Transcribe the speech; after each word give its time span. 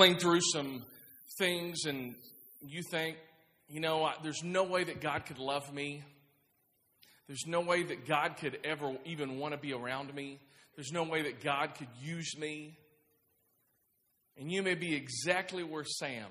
through 0.00 0.40
some 0.40 0.82
things 1.38 1.84
and 1.84 2.14
you 2.62 2.82
think, 2.90 3.18
you 3.68 3.80
know, 3.80 4.10
there's 4.22 4.42
no 4.42 4.64
way 4.64 4.82
that 4.84 5.02
God 5.02 5.26
could 5.26 5.38
love 5.38 5.72
me. 5.72 6.02
There's 7.28 7.44
no 7.46 7.60
way 7.60 7.82
that 7.82 8.08
God 8.08 8.36
could 8.38 8.58
ever 8.64 8.96
even 9.04 9.38
want 9.38 9.52
to 9.52 9.58
be 9.58 9.72
around 9.74 10.14
me. 10.14 10.40
There's 10.74 10.90
no 10.90 11.02
way 11.02 11.22
that 11.22 11.42
God 11.44 11.74
could 11.76 11.88
use 12.02 12.36
me. 12.38 12.78
And 14.38 14.50
you 14.50 14.62
may 14.62 14.74
be 14.74 14.94
exactly 14.94 15.62
where 15.62 15.84
Sam 15.84 16.26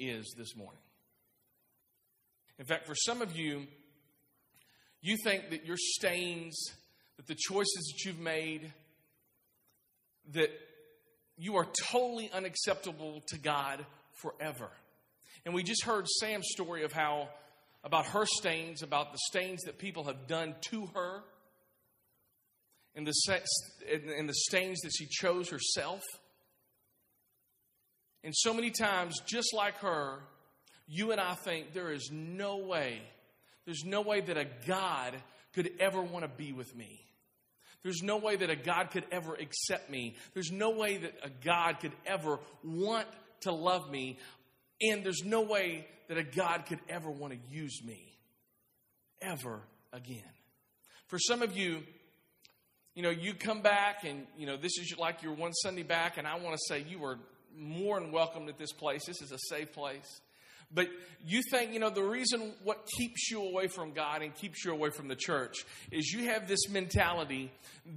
is 0.00 0.34
this 0.36 0.56
morning. 0.56 0.80
In 2.58 2.64
fact, 2.64 2.86
for 2.86 2.96
some 2.96 3.22
of 3.22 3.36
you, 3.36 3.68
you 5.00 5.16
think 5.22 5.50
that 5.50 5.64
your 5.64 5.76
stains, 5.78 6.60
that 7.16 7.28
the 7.28 7.36
choices 7.36 7.92
that 7.92 8.04
you've 8.04 8.18
made, 8.18 8.72
that 10.32 10.50
you 11.38 11.56
are 11.56 11.66
totally 11.90 12.30
unacceptable 12.32 13.22
to 13.28 13.38
God 13.38 13.84
forever. 14.14 14.68
And 15.44 15.54
we 15.54 15.62
just 15.62 15.84
heard 15.84 16.06
Sam's 16.08 16.48
story 16.50 16.84
of 16.84 16.92
how, 16.92 17.28
about 17.84 18.06
her 18.06 18.26
stains, 18.26 18.82
about 18.82 19.12
the 19.12 19.18
stains 19.28 19.60
that 19.66 19.78
people 19.78 20.04
have 20.04 20.26
done 20.26 20.56
to 20.70 20.86
her, 20.94 21.22
and 22.94 23.06
the, 23.06 23.12
and 24.18 24.28
the 24.28 24.34
stains 24.34 24.80
that 24.80 24.90
she 24.92 25.06
chose 25.06 25.50
herself. 25.50 26.02
And 28.24 28.34
so 28.34 28.52
many 28.52 28.70
times, 28.70 29.20
just 29.24 29.54
like 29.54 29.78
her, 29.78 30.18
you 30.88 31.12
and 31.12 31.20
I 31.20 31.34
think 31.34 31.72
there 31.72 31.92
is 31.92 32.10
no 32.12 32.56
way, 32.56 33.00
there's 33.64 33.84
no 33.84 34.00
way 34.00 34.20
that 34.20 34.36
a 34.36 34.46
God 34.66 35.14
could 35.54 35.70
ever 35.78 36.02
want 36.02 36.24
to 36.24 36.28
be 36.28 36.52
with 36.52 36.74
me. 36.74 37.00
There's 37.82 38.02
no 38.02 38.16
way 38.16 38.36
that 38.36 38.50
a 38.50 38.56
God 38.56 38.90
could 38.90 39.04
ever 39.12 39.34
accept 39.34 39.90
me. 39.90 40.16
There's 40.34 40.50
no 40.50 40.70
way 40.70 40.98
that 40.98 41.14
a 41.22 41.30
God 41.30 41.80
could 41.80 41.92
ever 42.06 42.38
want 42.64 43.06
to 43.42 43.52
love 43.52 43.90
me. 43.90 44.18
And 44.80 45.04
there's 45.04 45.22
no 45.24 45.42
way 45.42 45.86
that 46.08 46.18
a 46.18 46.22
God 46.22 46.66
could 46.66 46.80
ever 46.88 47.10
want 47.10 47.32
to 47.32 47.38
use 47.54 47.82
me 47.84 48.18
ever 49.20 49.60
again. 49.92 50.22
For 51.06 51.18
some 51.18 51.42
of 51.42 51.56
you, 51.56 51.82
you 52.94 53.02
know, 53.02 53.10
you 53.10 53.34
come 53.34 53.62
back 53.62 54.04
and, 54.04 54.26
you 54.36 54.46
know, 54.46 54.56
this 54.56 54.76
is 54.78 54.94
like 54.98 55.22
your 55.22 55.32
one 55.32 55.52
Sunday 55.52 55.84
back, 55.84 56.18
and 56.18 56.26
I 56.26 56.36
want 56.38 56.56
to 56.56 56.60
say 56.68 56.84
you 56.88 57.04
are 57.04 57.18
more 57.56 58.00
than 58.00 58.12
welcome 58.12 58.48
at 58.48 58.58
this 58.58 58.72
place. 58.72 59.06
This 59.06 59.22
is 59.22 59.32
a 59.32 59.38
safe 59.48 59.72
place. 59.72 60.20
But 60.72 60.88
you 61.24 61.42
think, 61.50 61.72
you 61.72 61.78
know, 61.78 61.90
the 61.90 62.02
reason 62.02 62.52
what 62.62 62.86
keeps 62.96 63.30
you 63.30 63.42
away 63.42 63.68
from 63.68 63.92
God 63.92 64.22
and 64.22 64.34
keeps 64.34 64.64
you 64.64 64.72
away 64.72 64.90
from 64.90 65.08
the 65.08 65.16
church 65.16 65.64
is 65.90 66.12
you 66.12 66.26
have 66.26 66.46
this 66.46 66.68
mentality 66.68 67.50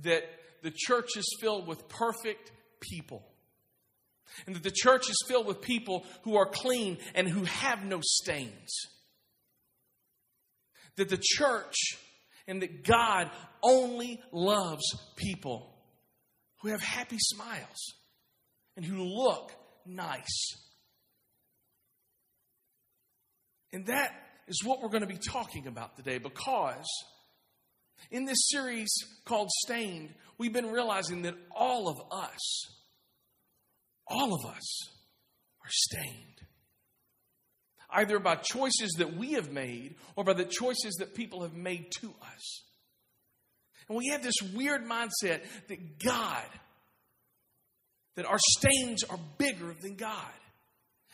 that 0.03 0.23
the 0.64 0.72
church 0.73 1.17
is 1.17 1.25
filled 1.42 1.67
with 1.67 1.88
perfect 1.89 2.52
people. 2.80 3.23
And 4.45 4.55
that 4.55 4.64
the 4.64 4.72
church 4.72 5.09
is 5.09 5.17
filled 5.27 5.45
with 5.45 5.61
people 5.61 6.05
who 6.23 6.38
are 6.38 6.45
clean 6.45 6.97
and 7.14 7.27
who 7.27 7.44
have 7.44 7.83
no 7.83 7.99
stains. 8.02 8.72
That 10.95 11.09
the 11.09 11.22
church 11.22 11.75
and 12.47 12.61
that 12.61 12.83
God 12.86 13.30
only 13.61 14.22
loves 14.31 14.83
people 15.17 15.73
who 16.61 16.69
have 16.69 16.81
happy 16.81 17.17
smiles 17.19 17.94
and 18.77 18.86
who 18.86 19.03
look 19.03 19.52
nice. 19.86 20.55
And 23.73 23.86
that 23.88 24.11
is 24.47 24.64
what 24.64 24.81
we're 24.81 24.89
going 24.89 25.02
to 25.02 25.08
be 25.08 25.17
talking 25.17 25.67
about 25.67 25.95
today 25.95 26.17
because 26.17 26.88
in 28.09 28.25
this 28.25 28.50
series 28.50 28.89
called 29.25 29.50
Stained, 29.64 30.14
we've 30.38 30.53
been 30.53 30.72
realizing 30.72 31.22
that 31.23 31.36
all 31.55 31.88
of 31.88 32.02
us, 32.11 32.66
all 34.08 34.33
of 34.33 34.45
us 34.45 34.89
are 35.64 35.69
stained. 35.69 36.27
Either 37.94 38.19
by 38.19 38.36
choices 38.36 38.95
that 38.97 39.17
we 39.17 39.33
have 39.33 39.52
made 39.52 39.95
or 40.16 40.23
by 40.23 40.33
the 40.33 40.45
choices 40.45 40.95
that 40.99 41.14
people 41.14 41.42
have 41.42 41.53
made 41.53 41.92
to 41.99 42.14
us. 42.21 42.64
And 43.89 43.98
we 43.98 44.08
have 44.08 44.23
this 44.23 44.42
weird 44.54 44.86
mindset 44.86 45.42
that 45.67 45.99
God, 45.99 46.48
that 48.15 48.26
our 48.26 48.39
stains 48.39 49.04
are 49.04 49.20
bigger 49.37 49.76
than 49.81 49.95
God. 49.95 50.31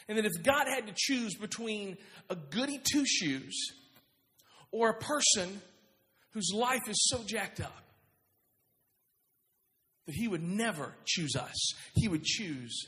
And 0.07 0.17
that 0.17 0.25
if 0.25 0.43
God 0.43 0.67
had 0.67 0.87
to 0.87 0.93
choose 0.95 1.35
between 1.35 1.97
a 2.29 2.35
goody 2.35 2.79
two 2.91 3.05
shoes 3.05 3.71
or 4.71 4.89
a 4.89 4.93
person 4.93 5.61
whose 6.31 6.51
life 6.53 6.87
is 6.87 7.09
so 7.09 7.23
jacked 7.25 7.59
up, 7.59 7.83
that 10.05 10.15
he 10.15 10.27
would 10.27 10.43
never 10.43 10.93
choose 11.05 11.35
us, 11.35 11.73
he 11.95 12.07
would 12.07 12.23
choose 12.23 12.87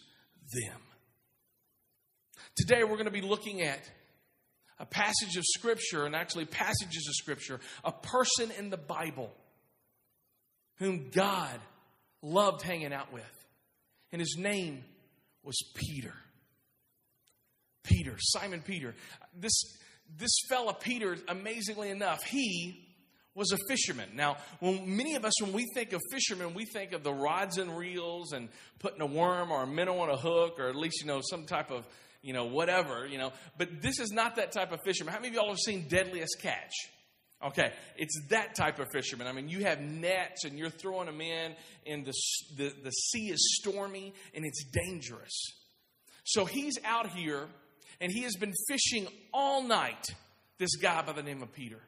them. 0.53 0.81
Today 2.55 2.83
we're 2.83 2.95
going 2.95 3.05
to 3.05 3.11
be 3.11 3.21
looking 3.21 3.61
at 3.61 3.79
a 4.79 4.85
passage 4.85 5.35
of 5.35 5.43
Scripture, 5.45 6.05
and 6.05 6.15
actually 6.15 6.45
passages 6.45 7.05
of 7.07 7.13
Scripture, 7.15 7.59
a 7.83 7.91
person 7.91 8.49
in 8.57 8.69
the 8.69 8.77
Bible 8.77 9.29
whom 10.77 11.09
God 11.11 11.59
loved 12.21 12.61
hanging 12.61 12.93
out 12.93 13.11
with. 13.11 13.23
And 14.11 14.21
his 14.21 14.37
name 14.39 14.83
was 15.43 15.57
Peter. 15.75 16.13
Peter, 17.89 18.15
Simon 18.19 18.61
Peter. 18.61 18.93
This, 19.37 19.59
this 20.17 20.31
fella, 20.47 20.73
Peter, 20.73 21.17
amazingly 21.27 21.89
enough, 21.89 22.23
he 22.23 22.85
was 23.35 23.51
a 23.51 23.57
fisherman. 23.67 24.09
Now, 24.15 24.37
when 24.59 24.97
many 24.97 25.15
of 25.15 25.25
us, 25.25 25.41
when 25.41 25.53
we 25.53 25.65
think 25.73 25.93
of 25.93 26.01
fishermen, 26.11 26.53
we 26.53 26.65
think 26.65 26.93
of 26.93 27.03
the 27.03 27.13
rods 27.13 27.57
and 27.57 27.75
reels 27.77 28.33
and 28.33 28.49
putting 28.79 29.01
a 29.01 29.05
worm 29.05 29.51
or 29.51 29.63
a 29.63 29.67
minnow 29.67 29.99
on 29.99 30.09
a 30.09 30.17
hook, 30.17 30.59
or 30.59 30.67
at 30.67 30.75
least, 30.75 31.01
you 31.01 31.07
know, 31.07 31.21
some 31.23 31.45
type 31.45 31.71
of, 31.71 31.87
you 32.21 32.33
know, 32.33 32.45
whatever, 32.45 33.07
you 33.07 33.17
know. 33.17 33.31
But 33.57 33.81
this 33.81 33.99
is 33.99 34.11
not 34.11 34.35
that 34.35 34.51
type 34.51 34.71
of 34.71 34.79
fisherman. 34.83 35.13
How 35.13 35.19
many 35.19 35.29
of 35.29 35.35
y'all 35.35 35.49
have 35.49 35.57
seen 35.57 35.87
Deadliest 35.87 36.37
Catch? 36.41 36.73
Okay, 37.41 37.71
it's 37.95 38.19
that 38.29 38.53
type 38.55 38.79
of 38.79 38.87
fisherman. 38.91 39.25
I 39.25 39.31
mean, 39.31 39.47
you 39.47 39.63
have 39.63 39.79
nets 39.79 40.43
and 40.43 40.59
you're 40.59 40.69
throwing 40.69 41.05
them 41.05 41.21
in, 41.21 41.55
and 41.87 42.05
the, 42.05 42.13
the, 42.57 42.73
the 42.83 42.91
sea 42.91 43.29
is 43.29 43.57
stormy 43.61 44.13
and 44.33 44.45
it's 44.45 44.65
dangerous. 44.65 45.53
So 46.25 46.43
he's 46.43 46.77
out 46.83 47.11
here 47.11 47.47
and 48.01 48.11
he 48.11 48.23
has 48.23 48.35
been 48.35 48.53
fishing 48.67 49.07
all 49.33 49.63
night, 49.63 50.05
this 50.57 50.75
guy 50.75 51.01
by 51.01 51.13
the 51.13 51.23
name 51.23 51.41
of 51.41 51.51
Peter. 51.53 51.79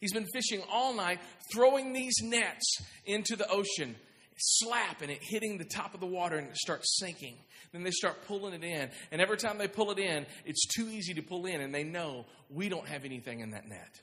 He's 0.00 0.12
been 0.12 0.26
fishing 0.32 0.62
all 0.70 0.94
night, 0.94 1.20
throwing 1.52 1.92
these 1.92 2.16
nets 2.22 2.82
into 3.06 3.34
the 3.34 3.48
ocean, 3.48 3.96
slap, 4.36 5.00
and 5.00 5.10
it 5.10 5.20
hitting 5.22 5.56
the 5.56 5.64
top 5.64 5.94
of 5.94 6.00
the 6.00 6.06
water 6.06 6.36
and 6.36 6.48
it 6.48 6.56
starts 6.56 6.98
sinking. 6.98 7.36
Then 7.72 7.82
they 7.82 7.90
start 7.90 8.26
pulling 8.26 8.52
it 8.52 8.62
in. 8.62 8.90
And 9.10 9.20
every 9.20 9.38
time 9.38 9.58
they 9.58 9.68
pull 9.68 9.90
it 9.90 9.98
in, 9.98 10.26
it's 10.44 10.66
too 10.66 10.88
easy 10.88 11.14
to 11.14 11.22
pull 11.22 11.46
in, 11.46 11.60
and 11.60 11.74
they 11.74 11.84
know 11.84 12.26
we 12.50 12.68
don't 12.68 12.86
have 12.86 13.04
anything 13.04 13.40
in 13.40 13.52
that 13.52 13.66
net. 13.66 14.00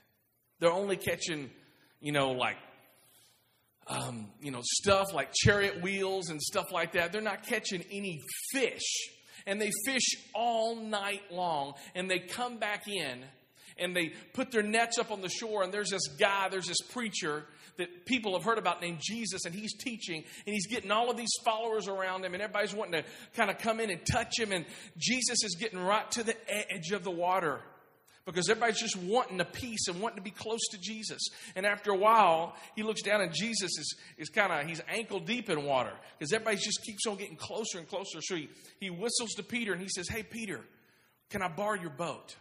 They're 0.60 0.72
only 0.72 0.98
catching, 0.98 1.52
you 2.02 2.12
know, 2.12 2.32
like 2.32 2.58
um, 3.88 4.28
you 4.42 4.52
know, 4.52 4.62
stuff 4.64 5.14
like 5.14 5.34
chariot 5.34 5.82
wheels 5.82 6.30
and 6.30 6.42
stuff 6.42 6.72
like 6.72 6.94
that. 6.94 7.12
They're 7.12 7.22
not 7.22 7.46
catching 7.46 7.84
any 7.92 8.22
fish 8.52 9.10
and 9.46 9.62
they 9.62 9.72
fish 9.86 10.16
all 10.34 10.76
night 10.76 11.22
long 11.32 11.74
and 11.96 12.10
they 12.10 12.20
come 12.20 12.58
back 12.58 12.88
in 12.88 13.24
and 13.78 13.96
they 13.96 14.14
put 14.34 14.52
their 14.52 14.64
nets 14.64 14.98
up 15.00 15.12
on 15.12 15.22
the 15.22 15.30
shore 15.30 15.64
and 15.64 15.74
there's 15.74 15.90
this 15.90 16.08
guy 16.20 16.50
there's 16.50 16.68
this 16.68 16.82
preacher 16.92 17.46
that 17.78 18.06
people 18.06 18.34
have 18.34 18.44
heard 18.44 18.58
about 18.58 18.82
named 18.82 19.00
jesus 19.02 19.46
and 19.46 19.56
he's 19.56 19.74
teaching 19.78 20.24
and 20.46 20.54
he's 20.54 20.68
getting 20.68 20.92
all 20.92 21.10
of 21.10 21.18
these 21.18 21.34
followers 21.44 21.88
around 21.88 22.24
him 22.24 22.34
and 22.34 22.44
everybody's 22.44 22.74
wanting 22.74 23.02
to 23.02 23.10
kind 23.36 23.50
of 23.50 23.58
come 23.58 23.80
in 23.80 23.90
and 23.90 24.02
touch 24.06 24.38
him 24.38 24.52
and 24.52 24.66
jesus 24.98 25.44
is 25.44 25.56
getting 25.60 25.80
right 25.80 26.10
to 26.12 26.24
the 26.24 26.36
edge 26.48 26.92
of 26.92 27.04
the 27.04 27.12
water 27.12 27.60
because 28.26 28.50
everybody's 28.50 28.80
just 28.80 28.96
wanting 28.96 29.40
a 29.42 29.46
piece 29.46 29.88
and 29.88 30.00
wanting 30.00 30.18
to 30.18 30.24
be 30.24 30.32
close 30.32 30.62
to 30.72 30.78
Jesus. 30.80 31.22
And 31.56 31.66
after 31.66 31.92
a 31.92 31.98
while, 31.98 32.56
he 32.76 32.84
looks 32.84 33.02
down 33.02 33.22
and 33.22 33.34
Jesus 33.34 33.78
is, 33.78 33.96
is 34.18 34.30
kind 34.30 34.52
of, 34.52 34.68
he's 34.68 34.82
ankle 34.88 35.20
deep 35.20 35.50
in 35.50 35.66
water 35.66 35.92
because 36.18 36.32
everybody 36.32 36.58
just 36.58 36.82
keeps 36.84 37.06
on 37.06 37.18
getting 37.18 37.36
closer 37.36 37.80
and 37.80 37.88
closer. 37.88 38.20
So 38.22 38.36
he, 38.36 38.50
he 38.80 38.90
whistles 38.90 39.32
to 39.32 39.44
Peter 39.44 39.74
and 39.74 39.82
he 39.82 39.90
says, 39.90 40.08
Hey, 40.08 40.24
Peter, 40.24 40.62
can 41.30 41.42
I 41.42 41.50
borrow 41.50 41.80
your 41.80 41.90
boat? 41.90 42.36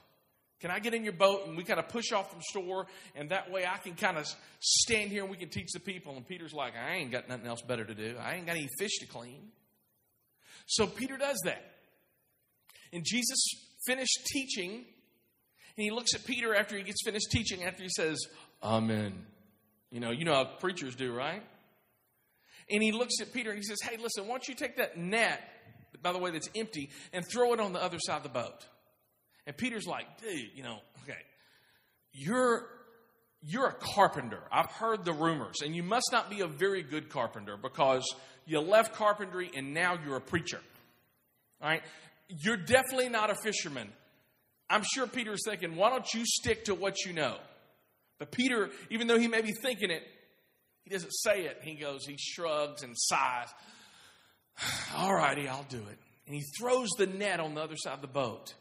Can 0.60 0.70
I 0.70 0.78
get 0.78 0.94
in 0.94 1.02
your 1.02 1.14
boat 1.14 1.48
and 1.48 1.56
we 1.56 1.64
kind 1.64 1.80
of 1.80 1.88
push 1.88 2.12
off 2.12 2.30
from 2.30 2.40
shore 2.52 2.86
and 3.16 3.30
that 3.30 3.50
way 3.50 3.66
I 3.66 3.78
can 3.78 3.94
kind 3.94 4.16
of 4.16 4.32
stand 4.60 5.10
here 5.10 5.22
and 5.22 5.30
we 5.30 5.36
can 5.36 5.48
teach 5.48 5.72
the 5.72 5.80
people? 5.80 6.14
And 6.14 6.24
Peter's 6.24 6.52
like, 6.52 6.74
I 6.76 6.94
ain't 6.94 7.10
got 7.10 7.28
nothing 7.28 7.48
else 7.48 7.62
better 7.62 7.84
to 7.84 7.94
do. 7.94 8.14
I 8.22 8.34
ain't 8.34 8.46
got 8.46 8.54
any 8.54 8.68
fish 8.78 8.98
to 9.00 9.06
clean. 9.06 9.48
So 10.66 10.86
Peter 10.86 11.16
does 11.16 11.40
that. 11.44 11.64
And 12.92 13.04
Jesus 13.04 13.42
finished 13.84 14.24
teaching 14.26 14.84
and 15.76 15.84
he 15.84 15.90
looks 15.90 16.14
at 16.14 16.24
Peter 16.24 16.54
after 16.54 16.76
he 16.76 16.82
gets 16.82 17.02
finished 17.04 17.30
teaching, 17.30 17.64
after 17.64 17.82
he 17.82 17.88
says, 17.88 18.18
Amen. 18.62 19.26
You 19.90 20.00
know, 20.00 20.10
you 20.10 20.24
know 20.24 20.34
how 20.34 20.44
preachers 20.44 20.94
do, 20.94 21.12
right? 21.12 21.42
And 22.70 22.82
he 22.82 22.92
looks 22.92 23.20
at 23.20 23.32
Peter 23.32 23.50
and 23.50 23.58
he 23.58 23.64
says, 23.64 23.78
Hey, 23.82 23.96
listen, 23.96 24.24
why 24.24 24.34
don't 24.34 24.48
you 24.48 24.54
take 24.54 24.76
that 24.76 24.96
net, 24.96 25.40
by 26.02 26.12
the 26.12 26.18
way, 26.18 26.30
that's 26.30 26.48
empty, 26.54 26.90
and 27.12 27.24
throw 27.26 27.52
it 27.52 27.60
on 27.60 27.72
the 27.72 27.82
other 27.82 27.98
side 28.00 28.18
of 28.18 28.22
the 28.22 28.28
boat? 28.28 28.66
And 29.46 29.56
Peter's 29.56 29.86
like, 29.86 30.20
Dude, 30.20 30.50
you 30.54 30.62
know, 30.62 30.78
okay, 31.02 31.18
you're 32.12 32.66
you're 33.44 33.66
a 33.66 33.74
carpenter. 33.74 34.40
I've 34.52 34.70
heard 34.70 35.04
the 35.04 35.12
rumors, 35.12 35.62
and 35.64 35.74
you 35.74 35.82
must 35.82 36.10
not 36.12 36.30
be 36.30 36.40
a 36.40 36.46
very 36.46 36.82
good 36.82 37.08
carpenter 37.08 37.56
because 37.56 38.04
you 38.46 38.60
left 38.60 38.94
carpentry 38.94 39.50
and 39.54 39.74
now 39.74 39.98
you're 40.04 40.16
a 40.16 40.20
preacher. 40.20 40.60
All 41.60 41.68
right? 41.68 41.82
You're 42.28 42.56
definitely 42.56 43.08
not 43.08 43.30
a 43.30 43.34
fisherman. 43.34 43.88
I'm 44.72 44.84
sure 44.94 45.06
Peter's 45.06 45.42
thinking, 45.44 45.76
why 45.76 45.90
don't 45.90 46.14
you 46.14 46.24
stick 46.24 46.64
to 46.64 46.74
what 46.74 47.04
you 47.04 47.12
know? 47.12 47.36
But 48.18 48.30
Peter, 48.30 48.70
even 48.88 49.06
though 49.06 49.18
he 49.18 49.28
may 49.28 49.42
be 49.42 49.52
thinking 49.52 49.90
it, 49.90 50.02
he 50.84 50.90
doesn't 50.90 51.10
say 51.10 51.44
it. 51.44 51.58
He 51.62 51.74
goes, 51.74 52.06
he 52.06 52.16
shrugs 52.18 52.82
and 52.82 52.94
sighs. 52.96 53.48
All 54.96 55.14
righty, 55.14 55.46
I'll 55.46 55.66
do 55.68 55.76
it. 55.76 55.98
And 56.26 56.34
he 56.34 56.42
throws 56.58 56.88
the 56.96 57.06
net 57.06 57.38
on 57.38 57.54
the 57.54 57.60
other 57.60 57.76
side 57.76 57.92
of 57.92 58.00
the 58.00 58.06
boat. 58.06 58.54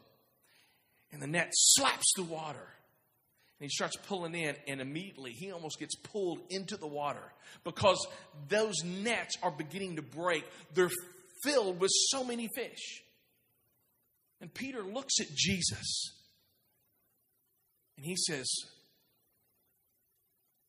And 1.12 1.22
the 1.22 1.26
net 1.26 1.48
slaps 1.52 2.12
the 2.16 2.24
water. 2.24 2.58
And 2.58 3.64
he 3.64 3.68
starts 3.70 3.96
pulling 3.96 4.34
in, 4.34 4.54
and 4.68 4.82
immediately 4.82 5.30
he 5.30 5.50
almost 5.50 5.78
gets 5.78 5.94
pulled 5.96 6.40
into 6.50 6.76
the 6.76 6.86
water 6.86 7.22
because 7.64 8.06
those 8.48 8.74
nets 8.84 9.36
are 9.42 9.50
beginning 9.50 9.96
to 9.96 10.02
break. 10.02 10.44
They're 10.74 10.90
filled 11.42 11.80
with 11.80 11.90
so 12.10 12.22
many 12.22 12.48
fish. 12.54 13.02
And 14.42 14.52
Peter 14.52 14.82
looks 14.82 15.20
at 15.20 15.28
Jesus 15.34 16.12
and 17.96 18.04
he 18.04 18.16
says, 18.16 18.52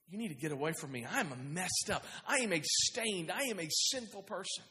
You 0.07 0.19
need 0.19 0.27
to 0.27 0.35
get 0.35 0.51
away 0.51 0.73
from 0.79 0.91
me. 0.91 1.05
I'm 1.11 1.31
a 1.31 1.35
messed 1.35 1.89
up. 1.91 2.05
I 2.27 2.37
am 2.37 2.53
a 2.53 2.61
stained, 2.63 3.31
I 3.31 3.45
am 3.49 3.59
a 3.59 3.67
sinful 3.69 4.21
person. 4.21 4.63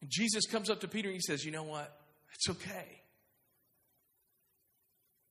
And 0.00 0.10
Jesus 0.10 0.46
comes 0.46 0.70
up 0.70 0.80
to 0.80 0.88
Peter 0.88 1.08
and 1.08 1.14
he 1.14 1.20
says, 1.20 1.44
You 1.44 1.52
know 1.52 1.62
what? 1.62 1.94
It's 2.34 2.48
okay. 2.48 3.02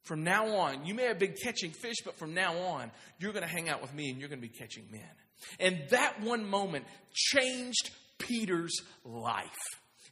From 0.04 0.24
now 0.24 0.58
on, 0.58 0.86
you 0.86 0.94
may 0.94 1.06
have 1.06 1.18
been 1.18 1.36
catching 1.44 1.72
fish, 1.72 1.98
but 2.06 2.18
from 2.18 2.36
now 2.36 2.56
on, 2.56 2.92
you're 3.18 3.34
going 3.34 3.46
to 3.46 3.52
hang 3.52 3.68
out 3.68 3.82
with 3.82 3.94
me 3.96 4.12
and 4.12 4.20
you're 4.20 4.30
going 4.30 4.42
to 4.42 4.48
be 4.48 4.54
catching 4.54 4.86
men. 4.92 5.02
And 5.60 5.90
that 5.90 6.22
one 6.22 6.48
moment 6.48 6.86
changed 7.14 7.90
Peter's 8.20 8.80
life. 9.04 9.50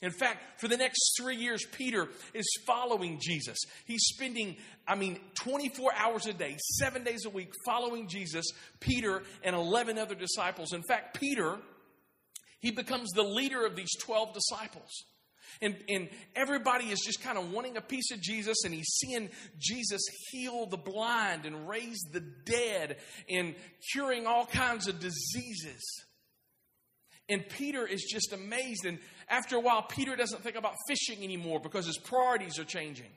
In 0.02 0.12
fact, 0.12 0.60
for 0.60 0.68
the 0.68 0.78
next 0.78 1.14
three 1.20 1.38
years, 1.38 1.66
Peter 1.72 2.08
is 2.34 2.48
following 2.66 3.20
Jesus. 3.20 3.58
He's 3.86 4.04
spending, 4.06 4.58
I 4.88 4.96
mean, 4.96 5.20
24 5.36 5.92
hours 5.96 6.28
a 6.28 6.34
day, 6.34 6.56
seven 6.80 7.04
days 7.04 7.26
a 7.26 7.30
week, 7.30 7.52
following 7.66 8.08
Jesus, 8.08 8.46
Peter 8.80 9.24
and 9.44 9.56
11 9.56 9.98
other 9.98 10.16
disciples. 10.16 10.74
In 10.74 10.84
fact, 10.84 11.20
Peter, 11.20 11.58
he 12.60 12.72
becomes 12.72 13.10
the 13.12 13.24
leader 13.24 13.66
of 13.66 13.76
these 13.76 13.96
12 14.02 14.34
disciples. 14.34 15.06
And, 15.62 15.76
and 15.90 16.10
everybody 16.36 16.86
is 16.86 17.00
just 17.00 17.22
kind 17.24 17.38
of 17.38 17.52
wanting 17.52 17.78
a 17.78 17.82
piece 17.82 18.12
of 18.12 18.22
Jesus, 18.22 18.64
and 18.64 18.74
he's 18.74 19.00
seeing 19.00 19.30
Jesus 19.58 20.02
heal 20.30 20.68
the 20.68 20.78
blind 20.78 21.46
and 21.46 21.68
raise 21.68 22.00
the 22.12 22.20
dead 22.20 22.98
and 23.30 23.56
curing 23.92 24.28
all 24.28 24.46
kinds 24.46 24.88
of 24.88 25.00
diseases. 25.00 25.82
And 27.30 27.48
Peter 27.48 27.86
is 27.86 28.04
just 28.04 28.32
amazed. 28.34 28.86
And 28.86 29.00
after 29.28 29.58
a 29.58 29.60
while, 29.60 29.82
Peter 29.82 30.16
doesn't 30.16 30.44
think 30.44 30.56
about 30.56 30.76
fishing 30.88 31.24
anymore 31.24 31.60
because 31.60 31.86
his 31.86 31.98
priorities 31.98 32.58
are 32.58 32.64
changing. 32.64 33.12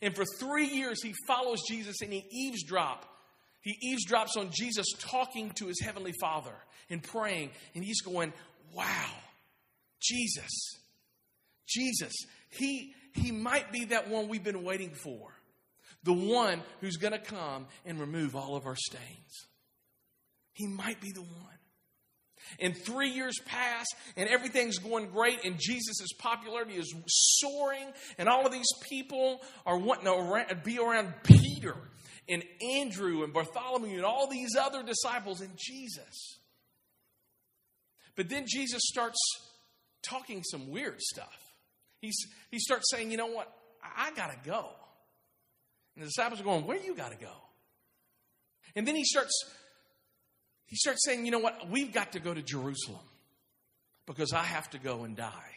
And 0.00 0.14
for 0.16 0.24
three 0.38 0.66
years, 0.66 1.02
he 1.02 1.14
follows 1.26 1.60
Jesus 1.68 1.96
and 2.02 2.12
he 2.12 2.24
eavesdrops. 2.50 3.04
He 3.60 3.76
eavesdrops 3.94 4.36
on 4.36 4.50
Jesus 4.52 4.86
talking 4.98 5.50
to 5.56 5.66
his 5.66 5.80
heavenly 5.80 6.12
Father 6.20 6.54
and 6.90 7.02
praying. 7.02 7.50
And 7.74 7.84
he's 7.84 8.00
going, 8.00 8.32
Wow, 8.74 9.10
Jesus, 10.00 10.50
Jesus, 11.66 12.12
he, 12.50 12.94
he 13.14 13.30
might 13.30 13.70
be 13.70 13.86
that 13.86 14.08
one 14.08 14.28
we've 14.28 14.42
been 14.42 14.64
waiting 14.64 14.90
for. 14.90 15.32
The 16.04 16.12
one 16.12 16.62
who's 16.80 16.96
going 16.96 17.12
to 17.12 17.18
come 17.18 17.66
and 17.84 18.00
remove 18.00 18.34
all 18.34 18.56
of 18.56 18.66
our 18.66 18.74
stains. 18.76 19.46
He 20.52 20.66
might 20.66 21.00
be 21.00 21.12
the 21.12 21.20
one. 21.20 21.58
And 22.60 22.76
three 22.76 23.10
years 23.10 23.38
pass, 23.46 23.86
and 24.16 24.28
everything's 24.28 24.78
going 24.78 25.08
great, 25.10 25.44
and 25.44 25.58
Jesus' 25.58 26.12
popularity 26.18 26.74
is 26.74 26.94
soaring, 27.06 27.92
and 28.18 28.28
all 28.28 28.46
of 28.46 28.52
these 28.52 28.70
people 28.88 29.40
are 29.66 29.78
wanting 29.78 30.04
to 30.04 30.54
be 30.54 30.78
around 30.78 31.14
Peter 31.24 31.76
and 32.28 32.44
Andrew 32.76 33.24
and 33.24 33.32
Bartholomew 33.32 33.96
and 33.96 34.04
all 34.04 34.28
these 34.28 34.56
other 34.56 34.82
disciples 34.82 35.40
and 35.40 35.50
Jesus. 35.56 36.38
But 38.16 38.28
then 38.28 38.44
Jesus 38.46 38.82
starts 38.84 39.18
talking 40.02 40.42
some 40.42 40.70
weird 40.70 41.00
stuff. 41.00 41.36
He's, 42.00 42.16
he 42.50 42.58
starts 42.58 42.90
saying, 42.90 43.10
You 43.10 43.16
know 43.16 43.26
what? 43.26 43.52
I, 43.82 44.08
I 44.08 44.12
got 44.12 44.30
to 44.30 44.48
go. 44.48 44.68
And 45.94 46.02
the 46.02 46.08
disciples 46.08 46.40
are 46.40 46.44
going, 46.44 46.66
Where 46.66 46.78
you 46.78 46.94
got 46.94 47.12
to 47.12 47.18
go? 47.18 47.32
And 48.74 48.86
then 48.86 48.96
he 48.96 49.04
starts 49.04 49.32
he 50.72 50.76
starts 50.76 51.04
saying, 51.04 51.26
you 51.26 51.30
know 51.30 51.38
what? 51.38 51.68
We've 51.68 51.92
got 51.92 52.12
to 52.12 52.18
go 52.18 52.32
to 52.32 52.40
Jerusalem 52.40 53.04
because 54.06 54.32
I 54.32 54.42
have 54.42 54.70
to 54.70 54.78
go 54.78 55.04
and 55.04 55.14
die. 55.14 55.52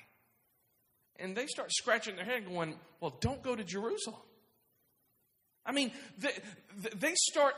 And 1.16 1.38
they 1.38 1.46
start 1.48 1.72
scratching 1.72 2.18
their 2.18 2.26
head 2.26 2.46
going, 2.46 2.76
well, 3.00 3.16
don't 3.22 3.42
go 3.42 3.56
to 3.56 3.64
Jerusalem. 3.64 4.20
I 5.66 5.72
mean, 5.72 5.94
they, 6.18 6.34
they 7.00 7.14
start 7.16 7.56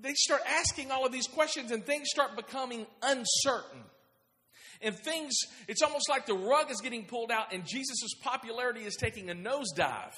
they 0.00 0.14
start 0.14 0.40
asking 0.48 0.90
all 0.90 1.04
of 1.04 1.12
these 1.12 1.26
questions 1.26 1.72
and 1.72 1.84
things 1.84 2.08
start 2.08 2.34
becoming 2.36 2.86
uncertain. 3.02 3.82
And 4.80 4.96
things, 4.96 5.34
it's 5.66 5.82
almost 5.82 6.08
like 6.08 6.24
the 6.24 6.38
rug 6.38 6.70
is 6.70 6.80
getting 6.80 7.04
pulled 7.04 7.30
out 7.30 7.52
and 7.52 7.66
Jesus' 7.66 8.14
popularity 8.22 8.84
is 8.84 8.96
taking 8.96 9.28
a 9.28 9.34
nosedive. 9.34 10.14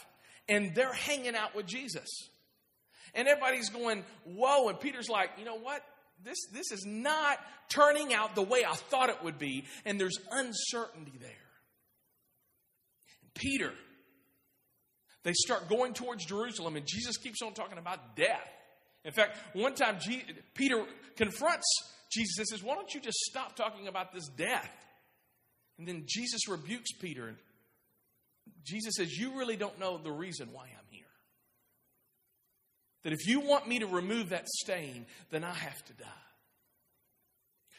And 0.48 0.72
they're 0.76 0.92
hanging 0.92 1.34
out 1.34 1.56
with 1.56 1.66
Jesus. 1.66 2.06
And 3.12 3.26
everybody's 3.26 3.70
going, 3.70 4.04
whoa. 4.24 4.68
And 4.68 4.78
Peter's 4.78 5.08
like, 5.08 5.30
you 5.36 5.44
know 5.44 5.58
what? 5.58 5.82
This, 6.24 6.38
this 6.52 6.70
is 6.72 6.84
not 6.86 7.38
turning 7.68 8.12
out 8.12 8.34
the 8.34 8.42
way 8.42 8.64
I 8.64 8.74
thought 8.74 9.08
it 9.08 9.22
would 9.22 9.38
be, 9.38 9.64
and 9.84 10.00
there's 10.00 10.18
uncertainty 10.30 11.12
there. 11.20 11.30
Peter, 13.34 13.72
they 15.22 15.32
start 15.32 15.68
going 15.68 15.94
towards 15.94 16.24
Jerusalem, 16.24 16.76
and 16.76 16.86
Jesus 16.86 17.16
keeps 17.16 17.42
on 17.42 17.54
talking 17.54 17.78
about 17.78 18.16
death. 18.16 18.48
In 19.04 19.12
fact, 19.12 19.38
one 19.54 19.74
time 19.74 19.98
Peter 20.54 20.84
confronts 21.16 21.66
Jesus 22.12 22.38
and 22.38 22.48
says, 22.48 22.62
Why 22.62 22.74
don't 22.74 22.92
you 22.92 23.00
just 23.00 23.18
stop 23.18 23.56
talking 23.56 23.88
about 23.88 24.12
this 24.12 24.28
death? 24.28 24.70
And 25.78 25.88
then 25.88 26.04
Jesus 26.06 26.48
rebukes 26.48 26.92
Peter. 26.92 27.28
and 27.28 27.36
Jesus 28.64 28.94
says, 28.96 29.16
You 29.16 29.38
really 29.38 29.56
don't 29.56 29.78
know 29.78 29.96
the 29.96 30.12
reason 30.12 30.50
why 30.52 30.64
I'm 30.64 30.86
here. 30.90 31.04
That 33.02 33.12
if 33.12 33.26
you 33.26 33.40
want 33.40 33.66
me 33.66 33.78
to 33.78 33.86
remove 33.86 34.30
that 34.30 34.48
stain, 34.48 35.06
then 35.30 35.44
I 35.44 35.54
have 35.54 35.84
to 35.86 35.92
die. 35.94 36.06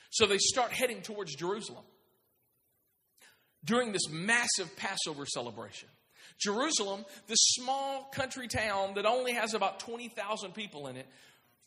So 0.10 0.26
they 0.26 0.40
start 0.40 0.72
heading 0.72 1.02
towards 1.02 1.36
Jerusalem 1.36 1.84
during 3.64 3.92
this 3.92 4.10
massive 4.10 4.76
Passover 4.76 5.26
celebration. 5.26 5.90
Jerusalem, 6.40 7.06
this 7.28 7.40
small 7.40 8.10
country 8.14 8.48
town 8.48 8.96
that 8.96 9.06
only 9.06 9.34
has 9.34 9.54
about 9.54 9.80
20,000 9.80 10.54
people 10.54 10.88
in 10.88 10.98
it, 10.98 11.08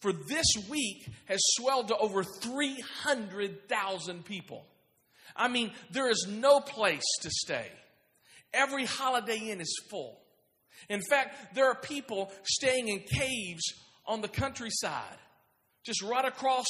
for 0.00 0.12
this 0.12 0.46
week 0.68 1.06
has 1.26 1.38
swelled 1.56 1.88
to 1.88 1.96
over 1.96 2.24
300,000 2.24 4.24
people. 4.24 4.66
I 5.36 5.48
mean, 5.48 5.72
there 5.90 6.10
is 6.10 6.26
no 6.28 6.60
place 6.60 7.04
to 7.22 7.30
stay. 7.30 7.66
Every 8.52 8.84
Holiday 8.84 9.50
Inn 9.50 9.60
is 9.60 9.80
full. 9.90 10.20
In 10.88 11.00
fact, 11.08 11.54
there 11.54 11.66
are 11.66 11.74
people 11.74 12.32
staying 12.44 12.88
in 12.88 13.00
caves 13.00 13.64
on 14.06 14.20
the 14.20 14.28
countryside, 14.28 15.18
just 15.84 16.02
right 16.02 16.24
across 16.24 16.66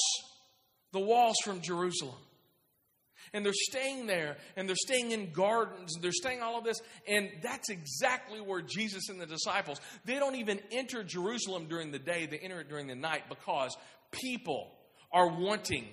the 0.93 1.01
walls 1.01 1.37
from 1.45 1.61
Jerusalem. 1.61 2.15
And 3.33 3.45
they're 3.45 3.53
staying 3.53 4.07
there, 4.07 4.37
and 4.57 4.69
they're 4.69 4.77
staying 4.77 5.11
in 5.11 5.33
gardens, 5.33 5.95
and 5.95 6.05
they're 6.05 6.13
staying 6.13 6.43
all 6.43 6.59
of 6.59 6.65
this. 6.65 6.81
And 7.09 7.31
that's 7.43 7.69
exactly 7.69 8.41
where 8.41 8.63
Jesus 8.63 9.09
and 9.09 9.21
the 9.21 9.27
disciples, 9.27 9.81
they 10.05 10.15
don't 10.21 10.37
even 10.37 10.61
enter 10.71 11.03
Jerusalem 11.03 11.67
during 11.67 11.91
the 11.91 11.99
day, 11.99 12.27
they 12.27 12.39
enter 12.39 12.61
it 12.61 12.69
during 12.69 12.87
the 12.87 12.95
night 12.95 13.23
because 13.29 13.77
people 14.13 14.71
are 15.13 15.29
wanting 15.29 15.89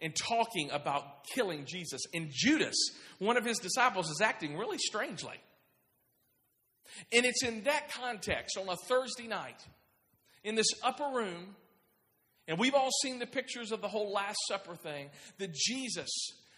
and 0.00 0.14
talking 0.16 0.70
about 0.72 1.24
killing 1.34 1.66
Jesus. 1.66 2.00
And 2.14 2.30
Judas, 2.32 2.76
one 3.18 3.36
of 3.36 3.44
his 3.44 3.58
disciples, 3.58 4.08
is 4.10 4.20
acting 4.20 4.56
really 4.56 4.78
strangely. 4.78 5.36
And 7.12 7.24
it's 7.24 7.42
in 7.42 7.64
that 7.64 7.90
context 7.92 8.56
on 8.56 8.68
a 8.68 8.76
Thursday 8.88 9.26
night, 9.26 9.60
in 10.44 10.54
this 10.54 10.68
upper 10.82 11.10
room, 11.14 11.56
and 12.48 12.58
we've 12.58 12.74
all 12.74 12.90
seen 13.02 13.18
the 13.18 13.26
pictures 13.26 13.72
of 13.72 13.80
the 13.80 13.88
whole 13.88 14.12
Last 14.12 14.38
Supper 14.48 14.74
thing, 14.74 15.10
that 15.38 15.54
Jesus 15.54 16.10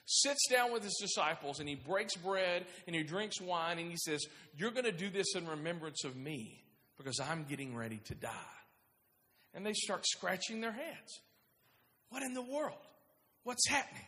sits 0.06 0.48
down 0.50 0.72
with 0.72 0.82
his 0.82 0.96
disciples 1.00 1.60
and 1.60 1.68
he 1.68 1.74
breaks 1.74 2.16
bread 2.16 2.66
and 2.86 2.96
he 2.96 3.02
drinks 3.02 3.40
wine 3.40 3.78
and 3.78 3.90
he 3.90 3.96
says, 3.96 4.24
You're 4.56 4.70
going 4.70 4.84
to 4.84 4.92
do 4.92 5.10
this 5.10 5.34
in 5.34 5.46
remembrance 5.46 6.04
of 6.04 6.16
me 6.16 6.64
because 6.96 7.20
I'm 7.20 7.44
getting 7.44 7.76
ready 7.76 8.00
to 8.06 8.14
die. 8.14 8.30
And 9.54 9.66
they 9.66 9.74
start 9.74 10.06
scratching 10.06 10.60
their 10.60 10.72
heads. 10.72 11.20
What 12.08 12.22
in 12.22 12.34
the 12.34 12.42
world? 12.42 12.78
What's 13.44 13.68
happening? 13.68 14.02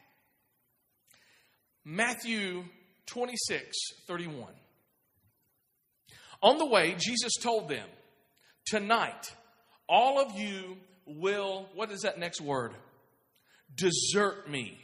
Matthew 1.84 2.64
26, 3.06 3.76
31. 4.06 4.46
On 6.44 6.58
the 6.58 6.66
way, 6.66 6.94
Jesus 6.98 7.32
told 7.42 7.68
them, 7.70 7.88
Tonight, 8.66 9.34
all 9.88 10.20
of 10.20 10.38
you 10.38 10.76
will, 11.06 11.66
what 11.74 11.90
is 11.90 12.02
that 12.02 12.18
next 12.18 12.40
word? 12.40 12.72
Desert 13.74 14.48
me. 14.48 14.78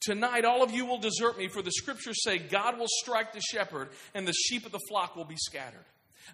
Tonight, 0.00 0.44
all 0.44 0.64
of 0.64 0.72
you 0.72 0.86
will 0.86 0.98
desert 0.98 1.38
me, 1.38 1.46
for 1.46 1.62
the 1.62 1.70
scriptures 1.70 2.22
say 2.24 2.38
God 2.38 2.78
will 2.78 2.88
strike 2.88 3.32
the 3.32 3.40
shepherd, 3.40 3.90
and 4.12 4.26
the 4.26 4.32
sheep 4.32 4.66
of 4.66 4.72
the 4.72 4.80
flock 4.88 5.14
will 5.14 5.24
be 5.24 5.36
scattered. 5.36 5.84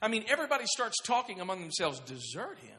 I 0.01 0.09
mean, 0.09 0.25
everybody 0.29 0.65
starts 0.67 0.97
talking 1.03 1.41
among 1.41 1.61
themselves, 1.61 2.01
desert 2.01 2.59
him? 2.61 2.79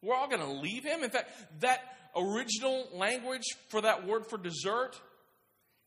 We're 0.00 0.14
all 0.14 0.28
going 0.28 0.40
to 0.40 0.50
leave 0.50 0.84
him? 0.84 1.04
In 1.04 1.10
fact, 1.10 1.30
that 1.60 1.80
original 2.16 2.88
language 2.94 3.44
for 3.68 3.82
that 3.82 4.06
word 4.06 4.26
for 4.30 4.38
desert 4.38 4.98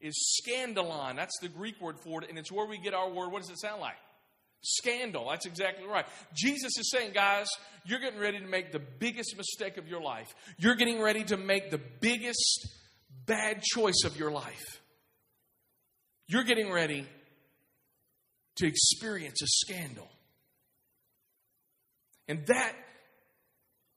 is 0.01 0.41
scandalon. 0.41 1.15
That's 1.15 1.37
the 1.41 1.47
Greek 1.47 1.79
word 1.79 1.99
for 1.99 2.23
it, 2.23 2.29
and 2.29 2.37
it's 2.37 2.51
where 2.51 2.65
we 2.65 2.77
get 2.77 2.93
our 2.93 3.09
word. 3.09 3.31
What 3.31 3.41
does 3.41 3.51
it 3.51 3.59
sound 3.59 3.81
like? 3.81 3.95
Scandal. 4.61 5.27
That's 5.29 5.45
exactly 5.45 5.87
right. 5.87 6.05
Jesus 6.33 6.77
is 6.77 6.91
saying, 6.91 7.13
guys, 7.13 7.47
you're 7.85 7.99
getting 7.99 8.19
ready 8.19 8.39
to 8.39 8.45
make 8.45 8.71
the 8.71 8.79
biggest 8.79 9.35
mistake 9.35 9.77
of 9.77 9.87
your 9.87 10.01
life. 10.01 10.33
You're 10.57 10.75
getting 10.75 11.01
ready 11.01 11.23
to 11.25 11.37
make 11.37 11.71
the 11.71 11.79
biggest 11.99 12.67
bad 13.25 13.63
choice 13.63 14.03
of 14.05 14.17
your 14.17 14.31
life. 14.31 14.81
You're 16.27 16.43
getting 16.43 16.71
ready 16.71 17.07
to 18.57 18.67
experience 18.67 19.41
a 19.41 19.47
scandal. 19.47 20.07
And 22.27 22.45
that 22.47 22.73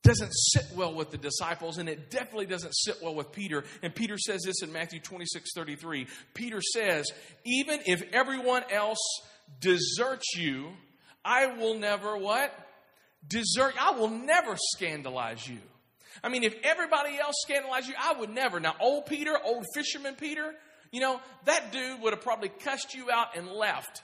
doesn't 0.04 0.30
sit 0.32 0.66
well 0.76 0.94
with 0.94 1.10
the 1.10 1.18
disciples, 1.18 1.78
and 1.78 1.88
it 1.88 2.10
definitely 2.10 2.46
doesn't 2.46 2.72
sit 2.72 3.02
well 3.02 3.14
with 3.14 3.32
Peter. 3.32 3.64
And 3.82 3.92
Peter 3.94 4.18
says 4.18 4.42
this 4.42 4.62
in 4.62 4.72
Matthew 4.72 5.00
26 5.00 5.52
33. 5.52 6.06
Peter 6.34 6.60
says, 6.60 7.10
Even 7.44 7.80
if 7.86 8.04
everyone 8.12 8.62
else 8.70 9.00
deserts 9.60 10.36
you, 10.36 10.68
I 11.24 11.46
will 11.46 11.74
never 11.74 12.16
what? 12.16 12.52
Desert. 13.26 13.74
I 13.80 13.92
will 13.92 14.10
never 14.10 14.56
scandalize 14.74 15.48
you. 15.48 15.58
I 16.22 16.28
mean, 16.28 16.44
if 16.44 16.54
everybody 16.62 17.18
else 17.18 17.36
scandalized 17.42 17.88
you, 17.88 17.94
I 17.98 18.18
would 18.20 18.30
never. 18.30 18.60
Now, 18.60 18.76
old 18.80 19.06
Peter, 19.06 19.32
old 19.42 19.64
fisherman 19.74 20.14
Peter, 20.14 20.54
you 20.92 21.00
know, 21.00 21.18
that 21.46 21.72
dude 21.72 22.02
would 22.02 22.12
have 22.12 22.22
probably 22.22 22.50
cussed 22.50 22.94
you 22.94 23.10
out 23.10 23.36
and 23.36 23.48
left. 23.48 24.02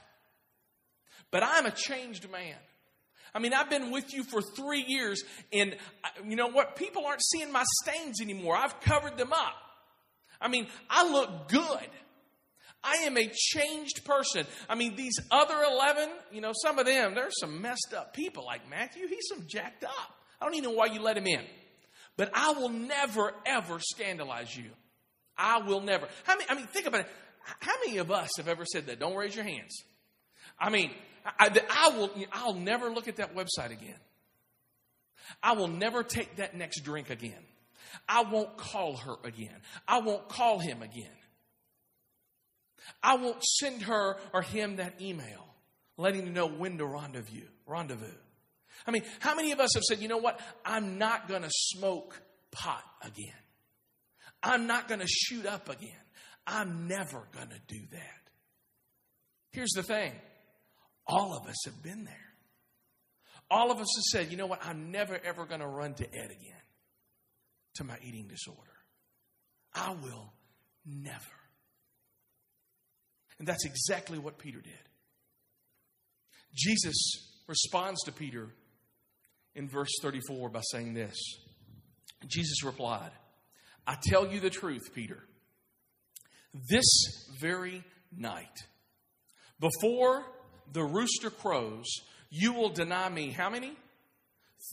But 1.31 1.45
I'm 1.45 1.67
a 1.67 1.71
changed 1.71 2.29
man. 2.31 2.57
I 3.35 3.39
mean, 3.39 3.53
I've 3.55 3.71
been 3.71 3.91
with 3.91 4.13
you 4.13 4.25
for 4.25 4.43
three 4.43 4.85
years, 4.87 5.23
and 5.53 5.77
uh, 6.05 6.09
you 6.27 6.37
know 6.37 6.49
what? 6.49 6.77
People 6.77 7.07
aren't 7.07 7.23
seeing 7.23 7.53
my 7.53 7.65
stains 7.83 8.21
anymore. 8.21 8.57
I've 8.57 8.81
covered 8.81 9.17
them 9.17 9.33
up. 9.33 9.55
I 10.41 10.49
mean, 10.49 10.67
I 10.89 11.09
look 11.11 11.49
good. 11.49 11.89
I 12.83 12.95
am 13.05 13.17
a 13.17 13.31
changed 13.33 14.05
person. 14.05 14.47
I 14.69 14.75
mean, 14.75 14.97
these 14.97 15.19
other 15.31 15.63
11, 15.71 16.09
you 16.33 16.41
know, 16.41 16.53
some 16.63 16.79
of 16.79 16.87
them, 16.87 17.15
they're 17.15 17.31
some 17.31 17.61
messed 17.61 17.93
up 17.97 18.15
people 18.15 18.45
like 18.47 18.69
Matthew. 18.71 19.07
He's 19.07 19.29
some 19.29 19.45
jacked 19.47 19.85
up. 19.85 20.15
I 20.41 20.47
don't 20.47 20.55
even 20.55 20.71
know 20.71 20.77
why 20.77 20.87
you 20.87 21.01
let 21.01 21.17
him 21.17 21.27
in. 21.27 21.45
But 22.17 22.31
I 22.35 22.53
will 22.53 22.71
never, 22.71 23.35
ever 23.45 23.79
scandalize 23.81 24.57
you. 24.57 24.71
I 25.37 25.59
will 25.59 25.81
never. 25.81 26.09
How 26.25 26.37
many, 26.37 26.49
I 26.49 26.55
mean, 26.55 26.67
think 26.67 26.87
about 26.87 27.03
it. 27.03 27.09
How 27.61 27.73
many 27.85 27.99
of 27.99 28.11
us 28.11 28.31
have 28.37 28.49
ever 28.49 28.65
said 28.65 28.87
that? 28.87 28.99
Don't 28.99 29.17
raise 29.17 29.35
your 29.35 29.45
hands. 29.45 29.85
I 30.59 30.71
mean, 30.71 30.91
I, 31.25 31.51
I 31.71 31.97
will, 31.97 32.11
I'll 32.33 32.55
never 32.55 32.91
look 32.91 33.09
at 33.09 33.17
that 33.17 33.35
website 33.35 33.73
again. 33.73 33.99
I 35.43 35.53
will 35.53 35.69
never 35.69 36.03
take 36.03 36.37
that 36.37 36.57
next 36.57 36.81
drink 36.81 37.11
again. 37.11 37.43
I 38.09 38.23
won't 38.25 38.57
call 38.57 38.97
her 38.97 39.17
again. 39.25 39.55
I 39.87 40.01
won't 40.01 40.29
call 40.29 40.59
him 40.59 40.83
again. 40.83 41.11
I 43.03 43.17
won't 43.17 43.43
send 43.45 43.83
her 43.83 44.17
or 44.33 44.43
him 44.43 44.77
that 44.77 45.01
email 45.01 45.47
letting 45.97 46.25
them 46.25 46.35
know 46.35 46.49
when 46.49 46.79
to 46.79 46.87
rendezvous. 46.87 47.47
Rendezvous. 47.67 48.07
I 48.87 48.91
mean, 48.91 49.03
how 49.21 49.35
many 49.35 49.53
of 49.53 49.61
us 49.61 49.75
have 49.75 49.83
said, 49.83 50.01
you 50.01 50.09
know 50.09 50.19
what? 50.19 50.41
I'm 50.65 50.99
not 50.99 51.29
going 51.29 51.43
to 51.43 51.51
smoke 51.51 52.21
pot 52.51 52.83
again. 53.03 53.35
I'm 54.43 54.67
not 54.67 54.89
going 54.89 55.01
to 55.01 55.07
shoot 55.07 55.45
up 55.45 55.69
again. 55.69 55.91
I'm 56.47 56.89
never 56.89 57.23
going 57.33 57.49
to 57.49 57.61
do 57.69 57.81
that. 57.93 58.21
Here's 59.51 59.73
the 59.73 59.83
thing 59.83 60.13
all 61.11 61.37
of 61.37 61.49
us 61.49 61.57
have 61.65 61.83
been 61.83 62.05
there. 62.05 62.15
All 63.51 63.73
of 63.73 63.79
us 63.79 63.89
have 63.97 64.05
said, 64.23 64.31
you 64.31 64.37
know 64.37 64.47
what? 64.47 64.65
I'm 64.65 64.93
never, 64.93 65.19
ever 65.25 65.45
going 65.45 65.61
to 65.61 65.67
run 65.67 65.95
to 65.95 66.05
Ed 66.05 66.31
again 66.31 66.63
to 67.75 67.85
my 67.85 67.97
eating 68.07 68.29
disorder. 68.29 68.61
I 69.75 69.91
will 69.91 70.33
never. 70.87 71.17
And 73.39 73.49
that's 73.49 73.65
exactly 73.65 74.19
what 74.19 74.39
Peter 74.39 74.61
did. 74.61 74.73
Jesus 76.55 77.43
responds 77.49 78.03
to 78.05 78.13
Peter 78.13 78.49
in 79.55 79.69
verse 79.69 79.91
34 80.03 80.51
by 80.51 80.61
saying 80.71 80.95
this 80.95 81.17
Jesus 82.29 82.63
replied, 82.63 83.11
I 83.87 83.97
tell 84.01 84.31
you 84.31 84.41
the 84.41 84.51
truth, 84.51 84.95
Peter. 84.95 85.19
This 86.69 86.85
very 87.41 87.83
night, 88.17 88.59
before 89.59 90.25
the 90.73 90.85
rooster 90.85 91.31
crows, 91.31 91.87
you 92.31 92.53
will 92.53 92.69
deny 92.69 93.09
me 93.09 93.31
how 93.31 93.51
many? 93.51 93.73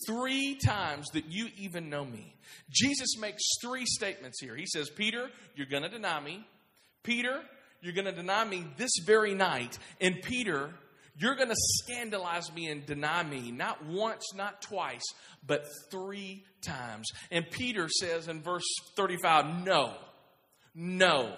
Three 0.05 0.55
times 0.55 1.07
that 1.13 1.25
you 1.29 1.47
even 1.57 1.89
know 1.89 2.05
me. 2.05 2.33
Jesus 2.69 3.17
makes 3.19 3.41
three 3.61 3.85
statements 3.85 4.39
here. 4.41 4.55
He 4.55 4.65
says, 4.65 4.89
Peter, 4.89 5.29
you're 5.55 5.67
going 5.67 5.83
to 5.83 5.89
deny 5.89 6.19
me. 6.19 6.45
Peter, 7.03 7.41
you're 7.81 7.93
going 7.93 8.05
to 8.05 8.11
deny 8.11 8.43
me 8.43 8.65
this 8.77 8.91
very 9.05 9.33
night. 9.33 9.79
And 10.01 10.21
Peter, 10.21 10.71
you're 11.17 11.35
going 11.35 11.49
to 11.49 11.55
scandalize 11.55 12.53
me 12.53 12.67
and 12.67 12.85
deny 12.85 13.23
me, 13.23 13.51
not 13.51 13.85
once, 13.85 14.23
not 14.35 14.61
twice, 14.61 15.03
but 15.45 15.65
three 15.89 16.43
times. 16.61 17.07
And 17.31 17.49
Peter 17.49 17.87
says 17.89 18.27
in 18.27 18.41
verse 18.41 18.67
35, 18.95 19.65
No, 19.65 19.93
no. 20.75 21.33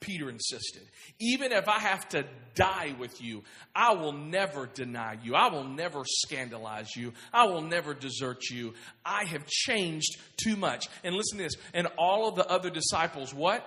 Peter 0.00 0.30
insisted. 0.30 0.82
Even 1.20 1.52
if 1.52 1.68
I 1.68 1.78
have 1.78 2.08
to 2.10 2.24
die 2.54 2.94
with 2.98 3.22
you, 3.22 3.44
I 3.74 3.94
will 3.94 4.12
never 4.12 4.66
deny 4.66 5.18
you. 5.22 5.34
I 5.34 5.50
will 5.50 5.64
never 5.64 6.02
scandalize 6.04 6.96
you. 6.96 7.12
I 7.32 7.46
will 7.46 7.60
never 7.60 7.94
desert 7.94 8.48
you. 8.50 8.74
I 9.04 9.24
have 9.24 9.46
changed 9.46 10.16
too 10.42 10.56
much. 10.56 10.86
And 11.04 11.14
listen 11.14 11.38
to 11.38 11.44
this. 11.44 11.56
And 11.74 11.86
all 11.98 12.28
of 12.28 12.34
the 12.34 12.46
other 12.46 12.70
disciples, 12.70 13.34
what? 13.34 13.66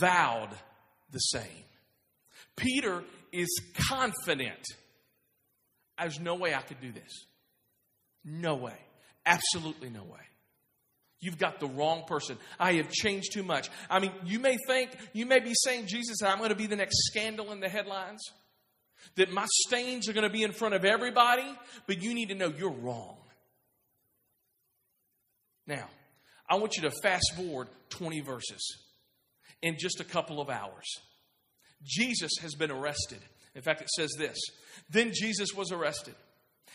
Vowed 0.00 0.50
the 1.12 1.18
same. 1.18 1.64
Peter 2.56 3.04
is 3.32 3.60
confident. 3.88 4.64
There's 5.98 6.18
no 6.18 6.34
way 6.34 6.54
I 6.54 6.62
could 6.62 6.80
do 6.80 6.92
this. 6.92 7.26
No 8.24 8.54
way. 8.54 8.76
Absolutely 9.26 9.90
no 9.90 10.02
way. 10.02 10.20
You've 11.20 11.38
got 11.38 11.60
the 11.60 11.66
wrong 11.66 12.04
person. 12.06 12.38
I 12.58 12.74
have 12.74 12.90
changed 12.90 13.32
too 13.32 13.42
much. 13.42 13.68
I 13.90 13.98
mean, 13.98 14.12
you 14.24 14.38
may 14.38 14.56
think, 14.66 14.90
you 15.12 15.26
may 15.26 15.40
be 15.40 15.52
saying, 15.64 15.86
Jesus, 15.86 16.22
I'm 16.22 16.38
going 16.38 16.50
to 16.50 16.56
be 16.56 16.66
the 16.66 16.76
next 16.76 16.96
scandal 17.06 17.52
in 17.52 17.60
the 17.60 17.68
headlines, 17.68 18.22
that 19.16 19.30
my 19.30 19.46
stains 19.66 20.08
are 20.08 20.14
going 20.14 20.26
to 20.26 20.32
be 20.32 20.42
in 20.42 20.52
front 20.52 20.74
of 20.74 20.84
everybody, 20.84 21.46
but 21.86 22.02
you 22.02 22.14
need 22.14 22.30
to 22.30 22.34
know 22.34 22.52
you're 22.56 22.70
wrong. 22.70 23.16
Now, 25.66 25.88
I 26.48 26.56
want 26.56 26.76
you 26.76 26.82
to 26.82 26.90
fast 27.02 27.34
forward 27.36 27.68
20 27.90 28.20
verses 28.20 28.78
in 29.62 29.76
just 29.78 30.00
a 30.00 30.04
couple 30.04 30.40
of 30.40 30.48
hours. 30.48 30.86
Jesus 31.84 32.32
has 32.40 32.54
been 32.54 32.70
arrested. 32.70 33.20
In 33.54 33.62
fact, 33.62 33.82
it 33.82 33.90
says 33.90 34.10
this 34.18 34.38
Then 34.88 35.12
Jesus 35.14 35.54
was 35.54 35.70
arrested. 35.70 36.14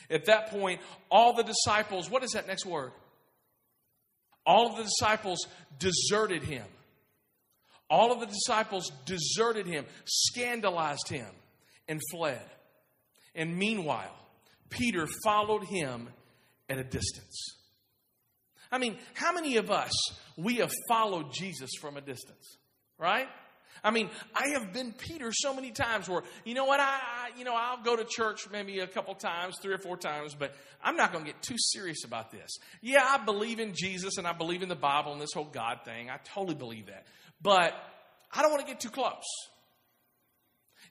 At 0.10 0.26
that 0.26 0.52
point, 0.52 0.82
all 1.10 1.34
the 1.34 1.44
disciples, 1.44 2.12
what 2.12 2.24
is 2.24 2.32
that 2.32 2.48
next 2.48 2.66
word? 2.66 2.92
All 4.46 4.68
of 4.68 4.78
the 4.78 4.84
disciples 4.84 5.46
deserted 5.80 6.44
him. 6.44 6.66
All 7.90 8.12
of 8.12 8.20
the 8.20 8.26
disciples 8.26 8.92
deserted 9.06 9.68
him, 9.68 9.86
scandalized 10.06 11.08
him, 11.08 11.28
and 11.88 12.02
fled. 12.12 12.42
And 13.36 13.58
meanwhile, 13.58 14.16
Peter 14.70 15.08
followed 15.24 15.64
him 15.66 16.10
at 16.70 16.78
a 16.78 16.84
distance. 16.84 17.56
I 18.72 18.78
mean, 18.78 18.98
how 19.14 19.34
many 19.34 19.58
of 19.58 19.70
us, 19.70 19.92
we 20.36 20.56
have 20.56 20.72
followed 20.88 21.32
Jesus 21.32 21.70
from 21.80 21.98
a 21.98 22.02
distance, 22.02 22.58
right? 22.98 23.28
I 23.84 23.92
mean, 23.92 24.10
I 24.34 24.50
have 24.50 24.74
been 24.74 24.94
Peter 24.94 25.32
so 25.32 25.54
many 25.54 25.72
times 25.72 26.10
where, 26.10 26.24
you 26.44 26.54
know 26.54 26.66
what, 26.66 26.80
I, 26.80 27.00
I 27.00 27.38
you 27.38 27.44
know, 27.44 27.56
I'll 27.56 27.84
go 27.84 27.96
to 27.96 28.04
church 28.04 28.50
maybe 28.52 28.80
a 28.80 28.88
couple 28.88 29.14
times, 29.16 29.58
three 29.62 29.74
or 29.74 29.78
four 29.78 29.98
times, 29.98 30.36
but 30.36 30.56
I'm 30.84 30.96
not 30.96 31.12
going 31.12 31.26
to 31.26 31.32
get 31.32 31.42
too 31.42 31.58
serious 31.58 32.04
about 32.04 32.32
this. 32.32 32.58
Yeah, 32.82 33.04
I 33.04 33.24
believe 33.24 33.60
in 33.60 33.74
Jesus 33.76 34.18
and 34.18 34.26
I 34.26 34.34
believe 34.34 34.64
in 34.64 34.70
the 34.70 34.76
Bible 34.76 35.14
and 35.14 35.22
this 35.22 35.34
whole 35.34 35.46
God 35.46 35.80
thing. 35.86 36.10
I 36.10 36.18
totally 36.24 36.56
believe 36.56 36.88
that. 36.88 37.06
But 37.42 37.74
I 38.32 38.42
don't 38.42 38.52
want 38.52 38.66
to 38.66 38.72
get 38.72 38.80
too 38.80 38.90
close. 38.90 39.24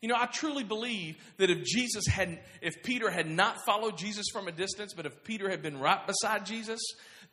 You 0.01 0.09
know, 0.09 0.17
I 0.19 0.27
truly 0.27 0.65
believe 0.65 1.17
that 1.39 1.51
if 1.51 1.65
Jesus 1.65 2.07
hadn't, 2.07 2.39
if 2.61 2.83
Peter 2.83 3.11
had 3.11 3.27
not 3.27 3.65
followed 3.65 3.97
Jesus 3.97 4.27
from 4.33 4.49
a 4.49 4.53
distance, 4.53 4.93
but 4.95 5.07
if 5.07 5.25
Peter 5.25 5.49
had 5.49 5.63
been 5.63 5.79
right 5.79 6.07
beside 6.07 6.45
Jesus, 6.45 6.81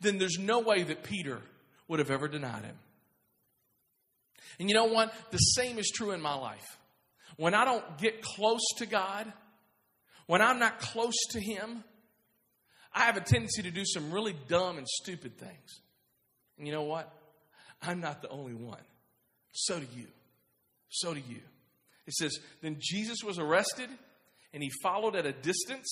then 0.00 0.18
there's 0.18 0.38
no 0.38 0.60
way 0.60 0.82
that 0.82 1.02
Peter 1.02 1.40
would 1.88 1.98
have 1.98 2.10
ever 2.10 2.28
denied 2.28 2.64
him. 2.64 2.76
And 4.58 4.68
you 4.68 4.74
know 4.74 4.86
what? 4.86 5.12
The 5.30 5.38
same 5.38 5.78
is 5.78 5.90
true 5.94 6.12
in 6.12 6.20
my 6.20 6.34
life. 6.34 6.78
When 7.36 7.54
I 7.54 7.64
don't 7.64 7.98
get 7.98 8.22
close 8.22 8.62
to 8.78 8.86
God, 8.86 9.32
when 10.26 10.42
I'm 10.42 10.58
not 10.58 10.78
close 10.78 11.16
to 11.30 11.40
Him, 11.40 11.84
I 12.94 13.00
have 13.00 13.16
a 13.16 13.20
tendency 13.20 13.62
to 13.62 13.70
do 13.70 13.84
some 13.84 14.12
really 14.12 14.34
dumb 14.48 14.78
and 14.78 14.86
stupid 14.86 15.38
things. 15.38 15.80
And 16.58 16.66
you 16.66 16.72
know 16.72 16.82
what? 16.82 17.12
I'm 17.80 18.00
not 18.00 18.22
the 18.22 18.28
only 18.28 18.54
one. 18.54 18.82
So 19.52 19.78
do 19.78 19.86
you. 19.96 20.06
So 20.90 21.14
do 21.14 21.20
you. 21.28 21.40
It 22.06 22.14
says, 22.14 22.38
Then 22.60 22.76
Jesus 22.80 23.18
was 23.24 23.38
arrested, 23.38 23.88
and 24.52 24.62
he 24.62 24.70
followed 24.82 25.16
at 25.16 25.26
a 25.26 25.32
distance. 25.32 25.88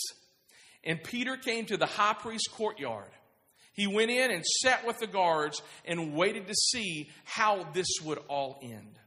And 0.84 1.02
Peter 1.02 1.36
came 1.36 1.66
to 1.66 1.76
the 1.76 1.86
high 1.86 2.14
priest's 2.14 2.48
courtyard. 2.48 3.10
He 3.80 3.86
went 3.86 4.10
in 4.10 4.30
and 4.30 4.44
sat 4.44 4.86
with 4.86 4.98
the 4.98 5.06
guards 5.06 5.62
and 5.86 6.12
waited 6.12 6.46
to 6.48 6.54
see 6.54 7.08
how 7.24 7.66
this 7.72 7.86
would 8.04 8.18
all 8.28 8.58
end. 8.62 8.98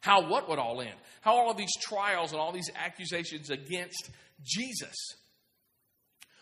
How 0.00 0.28
what 0.28 0.48
would 0.48 0.58
all 0.58 0.80
end? 0.80 0.96
How 1.20 1.36
all 1.36 1.52
of 1.52 1.56
these 1.56 1.70
trials 1.80 2.32
and 2.32 2.40
all 2.40 2.50
these 2.50 2.72
accusations 2.74 3.50
against 3.50 4.10
Jesus. 4.42 4.96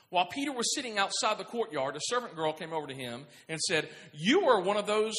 While 0.09 0.29
Peter 0.29 0.51
was 0.51 0.75
sitting 0.75 0.97
outside 0.97 1.37
the 1.37 1.45
courtyard, 1.45 1.95
a 1.95 2.01
servant 2.05 2.37
girl 2.37 2.55
came 2.55 2.73
over 2.73 2.87
to 2.87 2.95
him 2.95 3.27
and 3.51 3.61
said, 3.61 3.91
You 4.15 4.49
are 4.49 4.63
one 4.63 4.79
of 4.79 4.87
those 4.87 5.13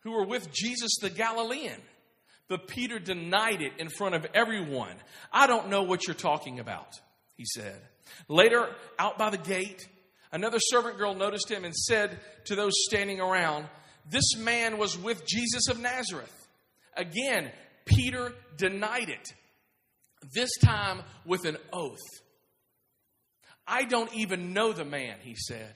who 0.00 0.10
were 0.10 0.26
with 0.26 0.52
Jesus 0.52 0.98
the 1.00 1.08
Galilean. 1.08 1.80
But 2.46 2.68
Peter 2.68 2.98
denied 2.98 3.62
it 3.62 3.72
in 3.78 3.88
front 3.88 4.16
of 4.16 4.26
everyone. 4.34 4.96
I 5.32 5.46
don't 5.46 5.70
know 5.70 5.84
what 5.84 6.06
you're 6.06 6.14
talking 6.14 6.60
about, 6.60 6.92
he 7.38 7.46
said. 7.46 7.80
Later, 8.28 8.68
out 8.98 9.16
by 9.16 9.30
the 9.30 9.38
gate, 9.38 9.88
another 10.32 10.58
servant 10.58 10.98
girl 10.98 11.14
noticed 11.14 11.50
him 11.50 11.64
and 11.64 11.74
said 11.74 12.18
to 12.46 12.54
those 12.54 12.72
standing 12.88 13.20
around, 13.20 13.66
This 14.10 14.36
man 14.36 14.78
was 14.78 14.98
with 14.98 15.26
Jesus 15.26 15.68
of 15.68 15.80
Nazareth. 15.80 16.32
Again, 16.96 17.50
Peter 17.84 18.34
denied 18.56 19.08
it, 19.08 19.28
this 20.34 20.50
time 20.62 21.02
with 21.24 21.44
an 21.44 21.56
oath. 21.72 21.98
I 23.66 23.84
don't 23.84 24.12
even 24.14 24.52
know 24.52 24.72
the 24.72 24.84
man, 24.84 25.16
he 25.22 25.34
said. 25.36 25.74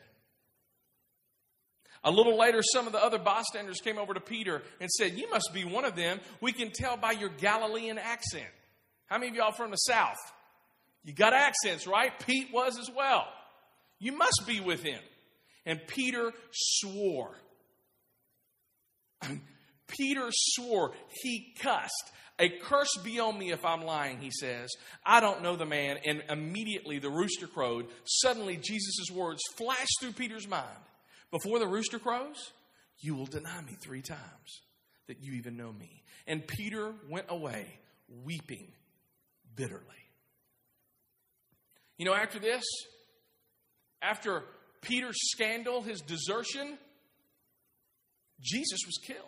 A 2.04 2.10
little 2.10 2.38
later, 2.38 2.62
some 2.62 2.86
of 2.86 2.92
the 2.92 3.02
other 3.02 3.18
bystanders 3.18 3.80
came 3.82 3.98
over 3.98 4.14
to 4.14 4.20
Peter 4.20 4.62
and 4.80 4.90
said, 4.90 5.14
You 5.14 5.28
must 5.30 5.50
be 5.52 5.64
one 5.64 5.84
of 5.84 5.96
them. 5.96 6.20
We 6.40 6.52
can 6.52 6.70
tell 6.72 6.96
by 6.96 7.12
your 7.12 7.30
Galilean 7.30 7.98
accent. 7.98 8.46
How 9.06 9.18
many 9.18 9.30
of 9.30 9.36
y'all 9.36 9.52
from 9.52 9.70
the 9.70 9.76
South? 9.76 10.18
You 11.04 11.12
got 11.12 11.32
accents, 11.32 11.86
right? 11.86 12.12
Pete 12.24 12.48
was 12.52 12.78
as 12.78 12.90
well. 12.94 13.26
You 13.98 14.16
must 14.16 14.42
be 14.46 14.60
with 14.60 14.82
him. 14.82 15.00
And 15.64 15.80
Peter 15.86 16.32
swore. 16.52 17.34
Peter 19.88 20.28
swore. 20.30 20.92
He 21.22 21.54
cussed. 21.60 22.12
A 22.38 22.50
curse 22.50 22.98
be 23.02 23.18
on 23.18 23.38
me 23.38 23.50
if 23.50 23.64
I'm 23.64 23.82
lying, 23.82 24.20
he 24.20 24.30
says. 24.30 24.70
I 25.04 25.20
don't 25.20 25.42
know 25.42 25.56
the 25.56 25.64
man. 25.64 25.98
And 26.04 26.22
immediately 26.28 26.98
the 26.98 27.10
rooster 27.10 27.46
crowed. 27.46 27.86
Suddenly, 28.04 28.58
Jesus' 28.58 29.10
words 29.10 29.40
flashed 29.56 30.00
through 30.00 30.12
Peter's 30.12 30.46
mind. 30.46 30.66
Before 31.30 31.58
the 31.58 31.66
rooster 31.66 31.98
crows, 31.98 32.52
you 32.98 33.14
will 33.14 33.26
deny 33.26 33.60
me 33.62 33.76
three 33.80 34.02
times 34.02 34.62
that 35.08 35.22
you 35.22 35.34
even 35.34 35.56
know 35.56 35.72
me. 35.72 36.02
And 36.26 36.46
Peter 36.46 36.92
went 37.08 37.26
away 37.28 37.78
weeping 38.24 38.68
bitterly. 39.54 39.82
You 41.98 42.04
know, 42.04 42.14
after 42.14 42.38
this, 42.38 42.64
after 44.02 44.42
Peter's 44.82 45.16
scandal, 45.30 45.82
his 45.82 46.00
desertion, 46.00 46.78
Jesus 48.40 48.80
was 48.86 48.98
killed. 49.04 49.20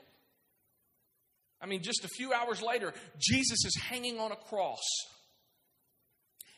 I 1.60 1.66
mean, 1.66 1.82
just 1.82 2.04
a 2.04 2.08
few 2.08 2.32
hours 2.32 2.62
later, 2.62 2.92
Jesus 3.18 3.64
is 3.64 3.76
hanging 3.82 4.18
on 4.20 4.30
a 4.30 4.36
cross 4.36 4.82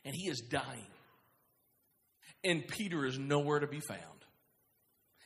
and 0.05 0.15
he 0.15 0.29
is 0.29 0.41
dying. 0.41 0.87
And 2.45 2.67
Peter 2.67 3.07
is 3.07 3.19
nowhere 3.19 3.61
to 3.61 3.67
be 3.67 3.81
found. 3.81 4.01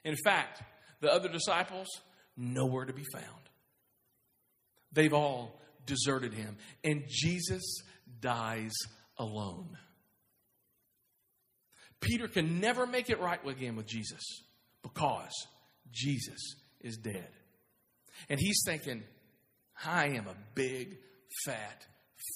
In 0.05 0.17
fact, 0.25 0.62
the 1.00 1.12
other 1.12 1.29
disciples, 1.29 1.88
nowhere 2.37 2.85
to 2.85 2.93
be 2.93 3.05
found. 3.12 3.26
They've 4.93 5.12
all 5.12 5.61
deserted 5.87 6.35
him. 6.35 6.57
And 6.83 7.05
Jesus 7.09 7.62
dies 8.21 8.73
alone. 9.18 9.77
Peter 12.05 12.29
can 12.29 12.61
never 12.61 12.87
make 12.87 13.09
it 13.09 13.19
right 13.19 13.40
again 13.47 13.77
with 13.77 13.87
Jesus 13.87 14.23
because 14.83 15.33
Jesus 15.90 16.57
is 16.81 16.99
dead. 16.99 17.29
And 18.29 18.38
he's 18.38 18.62
thinking, 18.67 19.03
I 19.85 20.09
am 20.09 20.27
a 20.27 20.35
big, 20.55 20.99
fat 21.47 21.87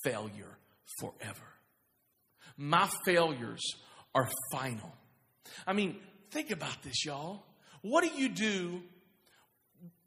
failure 0.03 0.59
forever. 1.01 1.45
My 2.57 2.89
failures 3.05 3.63
are 4.15 4.29
final. 4.53 4.93
I 5.67 5.75
mean, 5.75 5.97
think 6.31 6.51
about 6.51 6.83
this, 6.83 7.05
y'all. 7.05 7.45
What 7.83 8.03
do 8.03 8.11
you 8.21 8.31
do 8.31 8.83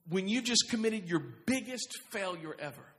when 0.09 0.27
you 0.27 0.41
just 0.41 0.69
committed 0.69 1.07
your 1.07 1.23
biggest 1.45 1.87
failure 2.11 2.55
ever? 2.59 2.90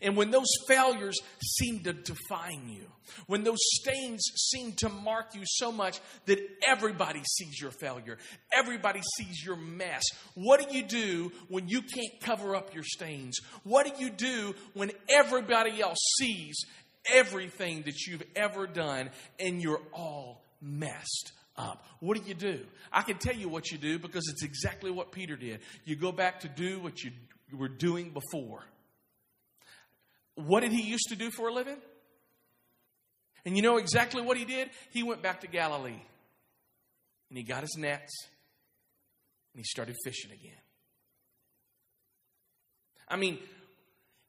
And 0.00 0.16
when 0.16 0.30
those 0.30 0.48
failures 0.66 1.18
seem 1.42 1.80
to 1.80 1.92
define 1.92 2.68
you, 2.68 2.86
when 3.26 3.44
those 3.44 3.58
stains 3.60 4.22
seem 4.50 4.72
to 4.78 4.88
mark 4.88 5.34
you 5.34 5.42
so 5.44 5.70
much 5.70 6.00
that 6.26 6.38
everybody 6.66 7.20
sees 7.24 7.60
your 7.60 7.70
failure, 7.70 8.18
everybody 8.52 9.00
sees 9.16 9.44
your 9.44 9.56
mess, 9.56 10.02
what 10.34 10.66
do 10.66 10.76
you 10.76 10.82
do 10.82 11.32
when 11.48 11.68
you 11.68 11.82
can't 11.82 12.20
cover 12.20 12.56
up 12.56 12.74
your 12.74 12.84
stains? 12.84 13.38
What 13.64 13.86
do 13.86 14.02
you 14.02 14.10
do 14.10 14.54
when 14.74 14.92
everybody 15.08 15.80
else 15.82 15.98
sees 16.18 16.64
everything 17.10 17.82
that 17.82 18.06
you've 18.06 18.22
ever 18.36 18.66
done 18.66 19.10
and 19.38 19.60
you're 19.60 19.82
all 19.92 20.42
messed 20.60 21.32
up. 21.56 21.84
What 22.00 22.16
do 22.16 22.26
you 22.26 22.34
do? 22.34 22.60
I 22.92 23.02
can 23.02 23.18
tell 23.18 23.34
you 23.34 23.48
what 23.48 23.70
you 23.70 23.78
do 23.78 23.98
because 23.98 24.28
it's 24.28 24.42
exactly 24.42 24.90
what 24.90 25.12
Peter 25.12 25.36
did. 25.36 25.60
You 25.84 25.96
go 25.96 26.12
back 26.12 26.40
to 26.40 26.48
do 26.48 26.80
what 26.80 27.02
you 27.02 27.10
were 27.52 27.68
doing 27.68 28.10
before. 28.10 28.64
What 30.34 30.60
did 30.60 30.72
he 30.72 30.82
used 30.82 31.08
to 31.08 31.16
do 31.16 31.30
for 31.30 31.48
a 31.48 31.52
living? 31.52 31.76
And 33.44 33.56
you 33.56 33.62
know 33.62 33.76
exactly 33.76 34.22
what 34.22 34.36
he 34.36 34.44
did? 34.44 34.70
He 34.90 35.02
went 35.02 35.22
back 35.22 35.40
to 35.40 35.46
Galilee 35.46 36.00
and 37.28 37.38
he 37.38 37.42
got 37.42 37.62
his 37.62 37.76
nets 37.76 38.12
and 39.52 39.60
he 39.60 39.64
started 39.64 39.96
fishing 40.04 40.30
again. 40.30 40.52
I 43.08 43.16
mean, 43.16 43.38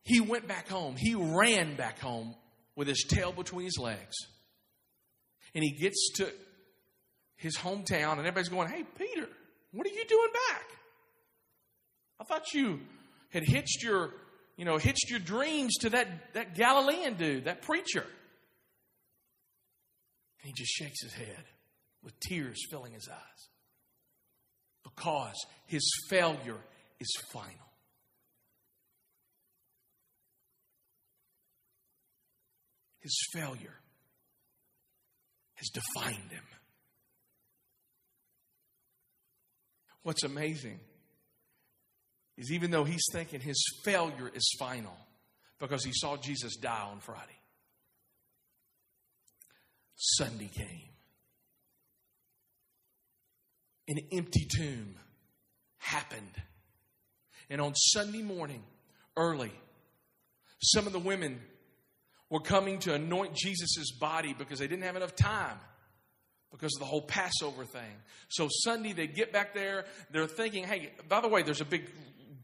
he 0.03 0.19
went 0.19 0.47
back 0.47 0.67
home. 0.67 0.95
He 0.97 1.15
ran 1.15 1.75
back 1.75 1.99
home 1.99 2.35
with 2.75 2.87
his 2.87 3.05
tail 3.07 3.31
between 3.31 3.65
his 3.65 3.77
legs. 3.77 4.15
And 5.55 5.63
he 5.63 5.71
gets 5.71 6.11
to 6.15 6.29
his 7.37 7.55
hometown, 7.57 8.13
and 8.13 8.21
everybody's 8.21 8.49
going, 8.49 8.69
Hey, 8.69 8.83
Peter, 8.97 9.27
what 9.71 9.87
are 9.87 9.91
you 9.91 10.05
doing 10.05 10.29
back? 10.49 10.63
I 12.19 12.23
thought 12.25 12.53
you 12.53 12.79
had 13.29 13.43
hitched 13.43 13.83
your 13.83 14.13
you 14.57 14.65
know, 14.65 14.77
hitched 14.77 15.09
your 15.09 15.19
dreams 15.19 15.75
to 15.81 15.89
that, 15.91 16.07
that 16.33 16.55
Galilean 16.55 17.15
dude, 17.15 17.45
that 17.45 17.61
preacher. 17.61 18.05
And 20.41 20.45
he 20.45 20.53
just 20.55 20.71
shakes 20.71 21.01
his 21.01 21.13
head 21.13 21.43
with 22.03 22.19
tears 22.19 22.59
filling 22.69 22.93
his 22.93 23.07
eyes 23.09 23.49
because 24.83 25.35
his 25.65 25.89
failure 26.09 26.59
is 26.99 27.11
final. 27.31 27.49
His 32.99 33.17
failure 33.33 33.79
has 35.55 35.69
defined 35.69 36.31
him. 36.31 36.43
What's 40.03 40.23
amazing 40.23 40.79
is 42.43 42.51
even 42.51 42.71
though 42.71 42.83
he's 42.83 43.05
thinking 43.11 43.39
his 43.39 43.63
failure 43.83 44.29
is 44.33 44.55
final 44.59 44.95
because 45.59 45.83
he 45.83 45.91
saw 45.93 46.17
Jesus 46.17 46.57
die 46.57 46.87
on 46.91 46.99
Friday, 46.99 47.39
Sunday 49.95 50.49
came. 50.53 50.89
An 53.87 53.99
empty 54.11 54.45
tomb 54.55 54.95
happened. 55.77 56.41
And 57.49 57.61
on 57.61 57.75
Sunday 57.75 58.21
morning, 58.21 58.63
early, 59.15 59.51
some 60.61 60.85
of 60.85 60.93
the 60.93 60.99
women 60.99 61.39
were 62.29 62.39
coming 62.39 62.79
to 62.79 62.93
anoint 62.93 63.35
Jesus' 63.35 63.91
body 63.99 64.33
because 64.37 64.59
they 64.59 64.67
didn't 64.67 64.83
have 64.83 64.95
enough 64.95 65.15
time 65.15 65.57
because 66.51 66.75
of 66.75 66.79
the 66.79 66.85
whole 66.85 67.01
Passover 67.01 67.65
thing. 67.65 67.95
So 68.29 68.47
Sunday, 68.49 68.93
they 68.93 69.07
get 69.07 69.31
back 69.31 69.53
there. 69.53 69.85
They're 70.11 70.27
thinking, 70.27 70.63
hey, 70.63 70.91
by 71.07 71.21
the 71.21 71.27
way, 71.27 71.43
there's 71.43 71.61
a 71.61 71.65
big 71.65 71.89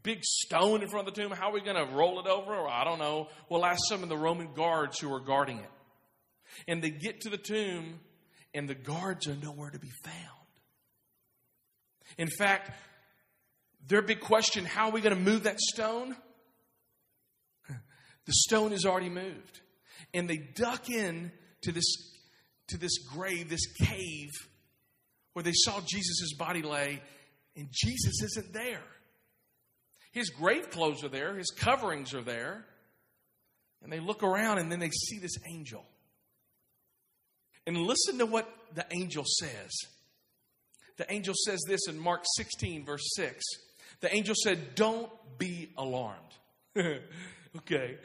big 0.04 0.24
stone 0.24 0.82
in 0.82 0.90
front 0.90 1.08
of 1.08 1.16
the 1.16 1.22
tomb. 1.22 1.32
How 1.32 1.50
are 1.50 1.54
we 1.54 1.62
going 1.62 1.76
to 1.76 1.94
roll 1.94 2.20
it 2.20 2.28
over? 2.28 2.54
Or 2.54 2.70
I 2.70 2.84
don't 2.84 3.00
know. 3.00 3.28
We'll 3.50 3.66
ask 3.66 3.80
some 3.90 4.04
of 4.04 4.10
the 4.10 4.18
Roman 4.18 4.54
guards 4.54 5.00
who 5.00 5.14
are 5.14 5.20
guarding 5.20 5.60
it. 5.60 5.70
And 6.68 6.82
they 6.82 6.90
get 6.90 7.22
to 7.22 7.30
the 7.30 7.38
tomb, 7.38 8.00
and 8.54 8.68
the 8.68 8.76
guards 8.76 9.28
are 9.28 9.36
nowhere 9.36 9.70
to 9.70 9.80
be 9.80 9.92
found. 10.04 10.16
In 12.18 12.28
fact, 12.28 12.72
their 13.88 14.02
big 14.02 14.20
question 14.20 14.66
how 14.66 14.88
are 14.88 14.92
we 14.92 15.02
going 15.02 15.16
to 15.16 15.22
move 15.22 15.44
that 15.44 15.60
stone? 15.60 16.16
The 18.26 18.34
stone 18.34 18.74
is 18.74 18.86
already 18.86 19.10
moved. 19.10 19.62
And 20.14 20.30
they 20.30 20.38
duck 20.38 20.88
in 20.88 21.32
to 21.64 21.72
this, 21.72 22.14
to 22.68 22.78
this 22.78 23.00
grave, 23.00 23.50
this 23.50 23.66
cave, 23.88 24.30
where 25.34 25.42
they 25.42 25.54
saw 25.54 25.82
Jesus' 25.84 26.36
body 26.38 26.62
lay, 26.62 27.02
and 27.56 27.70
Jesus 27.72 28.22
isn't 28.22 28.54
there. 28.54 28.84
His 30.12 30.30
grave 30.30 30.70
clothes 30.70 31.04
are 31.04 31.10
there, 31.10 31.36
his 31.36 31.52
coverings 31.56 32.14
are 32.14 32.22
there. 32.22 32.66
And 33.82 33.92
they 33.92 34.00
look 34.00 34.24
around 34.24 34.58
and 34.58 34.72
then 34.72 34.80
they 34.80 34.90
see 34.90 35.20
this 35.20 35.38
angel. 35.50 35.86
And 37.66 37.78
listen 37.78 38.18
to 38.18 38.26
what 38.26 38.50
the 38.74 38.86
angel 38.92 39.24
says. 39.26 39.72
The 40.98 41.12
angel 41.12 41.34
says 41.46 41.60
this 41.68 41.88
in 41.88 41.98
Mark 41.98 42.24
16, 42.36 42.86
verse 42.86 43.10
6. 43.16 43.42
The 44.02 44.14
angel 44.14 44.36
said, 44.36 44.76
Don't 44.76 45.10
be 45.38 45.72
alarmed. 45.78 46.20
okay. 46.78 47.98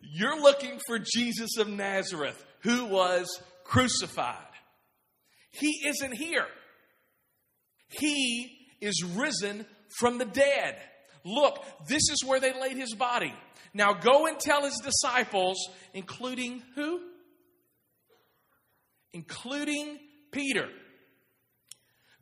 You're 0.00 0.40
looking 0.40 0.80
for 0.86 0.98
Jesus 0.98 1.56
of 1.58 1.68
Nazareth 1.68 2.44
who 2.60 2.86
was 2.86 3.40
crucified. 3.64 4.36
He 5.50 5.82
isn't 5.86 6.12
here. 6.12 6.46
He 7.88 8.58
is 8.80 9.02
risen 9.02 9.64
from 9.98 10.18
the 10.18 10.24
dead. 10.24 10.76
Look, 11.26 11.64
this 11.88 12.02
is 12.08 12.22
where 12.24 12.38
they 12.38 12.58
laid 12.58 12.76
his 12.76 12.94
body. 12.94 13.34
Now 13.74 13.94
go 13.94 14.26
and 14.26 14.38
tell 14.38 14.62
his 14.62 14.80
disciples, 14.82 15.56
including 15.92 16.62
who? 16.76 17.00
Including 19.12 19.98
Peter. 20.30 20.68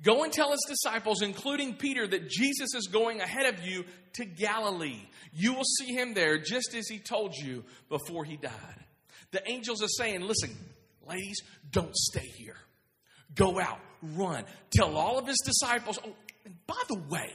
Go 0.00 0.24
and 0.24 0.32
tell 0.32 0.50
his 0.52 0.64
disciples, 0.66 1.20
including 1.20 1.74
Peter, 1.74 2.06
that 2.06 2.30
Jesus 2.30 2.74
is 2.74 2.88
going 2.90 3.20
ahead 3.20 3.52
of 3.52 3.64
you 3.64 3.84
to 4.14 4.24
Galilee. 4.24 5.02
You 5.34 5.52
will 5.52 5.64
see 5.78 5.92
him 5.92 6.14
there 6.14 6.38
just 6.38 6.74
as 6.74 6.88
he 6.88 6.98
told 6.98 7.34
you 7.34 7.62
before 7.90 8.24
he 8.24 8.36
died. 8.36 8.84
The 9.32 9.42
angels 9.46 9.82
are 9.82 9.88
saying, 9.88 10.22
Listen, 10.22 10.56
ladies, 11.06 11.42
don't 11.70 11.94
stay 11.94 12.26
here. 12.38 12.56
Go 13.34 13.60
out, 13.60 13.80
run, 14.02 14.44
tell 14.70 14.96
all 14.96 15.18
of 15.18 15.26
his 15.26 15.40
disciples. 15.44 15.98
Oh, 16.04 16.14
and 16.46 16.54
by 16.66 16.80
the 16.88 17.02
way, 17.10 17.32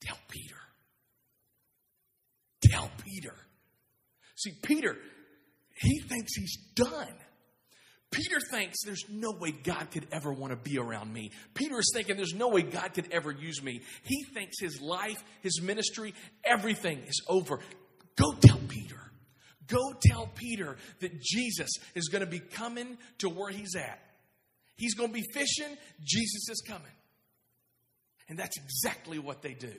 tell 0.00 0.18
Peter. 0.28 0.56
Tell 2.62 2.90
Peter. 3.04 3.34
See, 4.36 4.52
Peter, 4.62 4.96
he 5.76 6.00
thinks 6.00 6.34
he's 6.36 6.56
done. 6.74 7.14
Peter 8.10 8.38
thinks 8.50 8.78
there's 8.84 9.04
no 9.10 9.32
way 9.32 9.50
God 9.50 9.90
could 9.90 10.06
ever 10.12 10.32
want 10.32 10.52
to 10.52 10.56
be 10.56 10.78
around 10.78 11.12
me. 11.12 11.30
Peter 11.54 11.78
is 11.78 11.90
thinking 11.92 12.16
there's 12.16 12.34
no 12.34 12.48
way 12.48 12.62
God 12.62 12.94
could 12.94 13.12
ever 13.12 13.30
use 13.30 13.62
me. 13.62 13.82
He 14.02 14.24
thinks 14.34 14.58
his 14.60 14.80
life, 14.80 15.22
his 15.42 15.60
ministry, 15.60 16.14
everything 16.42 17.02
is 17.06 17.22
over. 17.28 17.60
Go 18.16 18.32
tell 18.40 18.60
Peter. 18.68 18.96
Go 19.66 19.92
tell 20.00 20.26
Peter 20.34 20.76
that 21.00 21.20
Jesus 21.20 21.68
is 21.94 22.08
going 22.08 22.24
to 22.24 22.30
be 22.30 22.40
coming 22.40 22.96
to 23.18 23.28
where 23.28 23.50
he's 23.50 23.76
at. 23.76 24.00
He's 24.76 24.94
going 24.94 25.10
to 25.10 25.14
be 25.14 25.26
fishing. 25.34 25.76
Jesus 26.02 26.48
is 26.48 26.62
coming. 26.66 26.86
And 28.28 28.38
that's 28.38 28.58
exactly 28.58 29.18
what 29.18 29.42
they 29.42 29.54
do. 29.54 29.72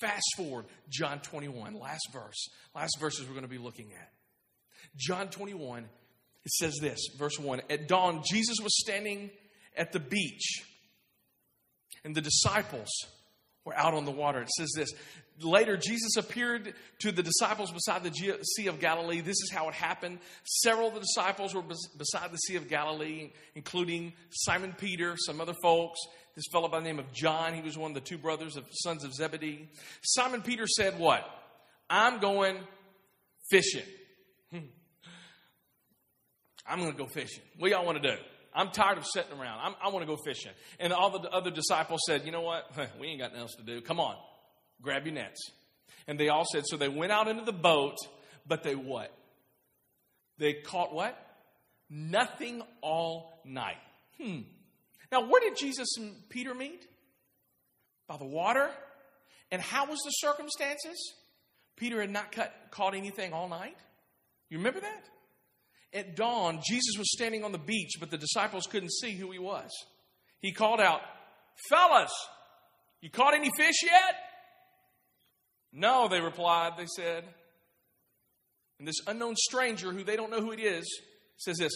Fast 0.00 0.34
forward, 0.36 0.66
John 0.88 1.20
21, 1.20 1.78
last 1.78 2.08
verse. 2.12 2.48
Last 2.74 2.98
verses 2.98 3.26
we're 3.26 3.34
going 3.34 3.42
to 3.42 3.48
be 3.48 3.58
looking 3.58 3.92
at. 3.92 4.10
John 4.96 5.28
21, 5.28 5.84
it 6.44 6.52
says 6.52 6.78
this, 6.80 6.98
verse 7.18 7.38
1 7.38 7.62
At 7.68 7.86
dawn, 7.86 8.22
Jesus 8.28 8.56
was 8.62 8.78
standing 8.78 9.30
at 9.76 9.92
the 9.92 10.00
beach, 10.00 10.62
and 12.04 12.14
the 12.14 12.22
disciples 12.22 12.88
were 13.64 13.76
out 13.76 13.94
on 13.94 14.04
the 14.04 14.10
water. 14.10 14.40
It 14.40 14.50
says 14.50 14.72
this. 14.74 14.90
Later, 15.42 15.76
Jesus 15.76 16.16
appeared 16.16 16.74
to 16.98 17.12
the 17.12 17.22
disciples 17.22 17.70
beside 17.70 18.02
the 18.02 18.10
Sea 18.10 18.66
of 18.66 18.78
Galilee. 18.78 19.20
This 19.20 19.36
is 19.36 19.50
how 19.50 19.68
it 19.68 19.74
happened. 19.74 20.18
Several 20.44 20.88
of 20.88 20.94
the 20.94 21.00
disciples 21.00 21.54
were 21.54 21.62
beside 21.62 22.30
the 22.30 22.36
Sea 22.36 22.56
of 22.56 22.68
Galilee, 22.68 23.30
including 23.54 24.12
Simon 24.30 24.74
Peter, 24.76 25.14
some 25.16 25.40
other 25.40 25.54
folks, 25.62 25.98
this 26.40 26.50
fellow 26.50 26.68
by 26.68 26.78
the 26.78 26.84
name 26.84 26.98
of 26.98 27.12
John. 27.12 27.52
He 27.52 27.60
was 27.60 27.76
one 27.76 27.90
of 27.90 27.94
the 27.94 28.00
two 28.00 28.16
brothers 28.16 28.56
of 28.56 28.64
sons 28.70 29.04
of 29.04 29.12
Zebedee. 29.12 29.68
Simon 30.00 30.40
Peter 30.40 30.66
said, 30.66 30.98
What? 30.98 31.22
I'm 31.90 32.18
going 32.18 32.56
fishing. 33.50 33.84
Hmm. 34.50 34.60
I'm 36.66 36.78
going 36.78 36.92
to 36.92 36.96
go 36.96 37.06
fishing. 37.06 37.42
What 37.58 37.70
y'all 37.72 37.84
want 37.84 38.02
to 38.02 38.10
do? 38.10 38.16
I'm 38.54 38.70
tired 38.70 38.96
of 38.96 39.04
sitting 39.04 39.38
around. 39.38 39.60
I'm, 39.62 39.74
i 39.82 39.88
want 39.88 40.00
to 40.00 40.06
go 40.06 40.16
fishing. 40.24 40.52
And 40.78 40.94
all 40.94 41.10
the 41.10 41.28
other 41.28 41.50
disciples 41.50 42.00
said, 42.06 42.24
You 42.24 42.32
know 42.32 42.40
what? 42.40 42.70
We 42.98 43.08
ain't 43.08 43.20
got 43.20 43.32
nothing 43.32 43.42
else 43.42 43.56
to 43.56 43.62
do. 43.62 43.82
Come 43.82 44.00
on, 44.00 44.16
grab 44.80 45.04
your 45.04 45.14
nets. 45.14 45.50
And 46.08 46.18
they 46.18 46.30
all 46.30 46.46
said, 46.50 46.62
So 46.64 46.78
they 46.78 46.88
went 46.88 47.12
out 47.12 47.28
into 47.28 47.44
the 47.44 47.52
boat, 47.52 47.96
but 48.46 48.62
they 48.62 48.74
what? 48.74 49.14
They 50.38 50.54
caught 50.54 50.94
what? 50.94 51.18
Nothing 51.90 52.62
all 52.80 53.42
night. 53.44 53.76
Hmm. 54.18 54.38
Now, 55.12 55.26
where 55.26 55.40
did 55.40 55.56
Jesus 55.56 55.96
and 55.96 56.14
Peter 56.28 56.54
meet? 56.54 56.86
By 58.06 58.16
the 58.16 58.24
water. 58.24 58.70
And 59.50 59.60
how 59.60 59.86
was 59.86 59.98
the 60.04 60.10
circumstances? 60.10 61.14
Peter 61.76 62.00
had 62.00 62.10
not 62.10 62.32
cut, 62.32 62.54
caught 62.70 62.94
anything 62.94 63.32
all 63.32 63.48
night. 63.48 63.76
You 64.48 64.58
remember 64.58 64.80
that? 64.80 65.04
At 65.92 66.14
dawn, 66.14 66.60
Jesus 66.64 66.96
was 66.98 67.10
standing 67.10 67.42
on 67.42 67.52
the 67.52 67.58
beach, 67.58 67.92
but 67.98 68.10
the 68.10 68.18
disciples 68.18 68.66
couldn't 68.70 68.92
see 68.92 69.12
who 69.12 69.30
he 69.32 69.38
was. 69.38 69.70
He 70.40 70.52
called 70.52 70.80
out, 70.80 71.00
Fellas, 71.68 72.12
you 73.00 73.10
caught 73.10 73.34
any 73.34 73.50
fish 73.56 73.82
yet? 73.82 74.14
No, 75.72 76.08
they 76.08 76.20
replied, 76.20 76.72
they 76.76 76.86
said. 76.86 77.24
And 78.78 78.86
this 78.86 79.00
unknown 79.06 79.36
stranger, 79.36 79.92
who 79.92 80.04
they 80.04 80.16
don't 80.16 80.30
know 80.30 80.40
who 80.40 80.52
it 80.52 80.60
is, 80.60 80.86
says 81.36 81.58
this 81.58 81.72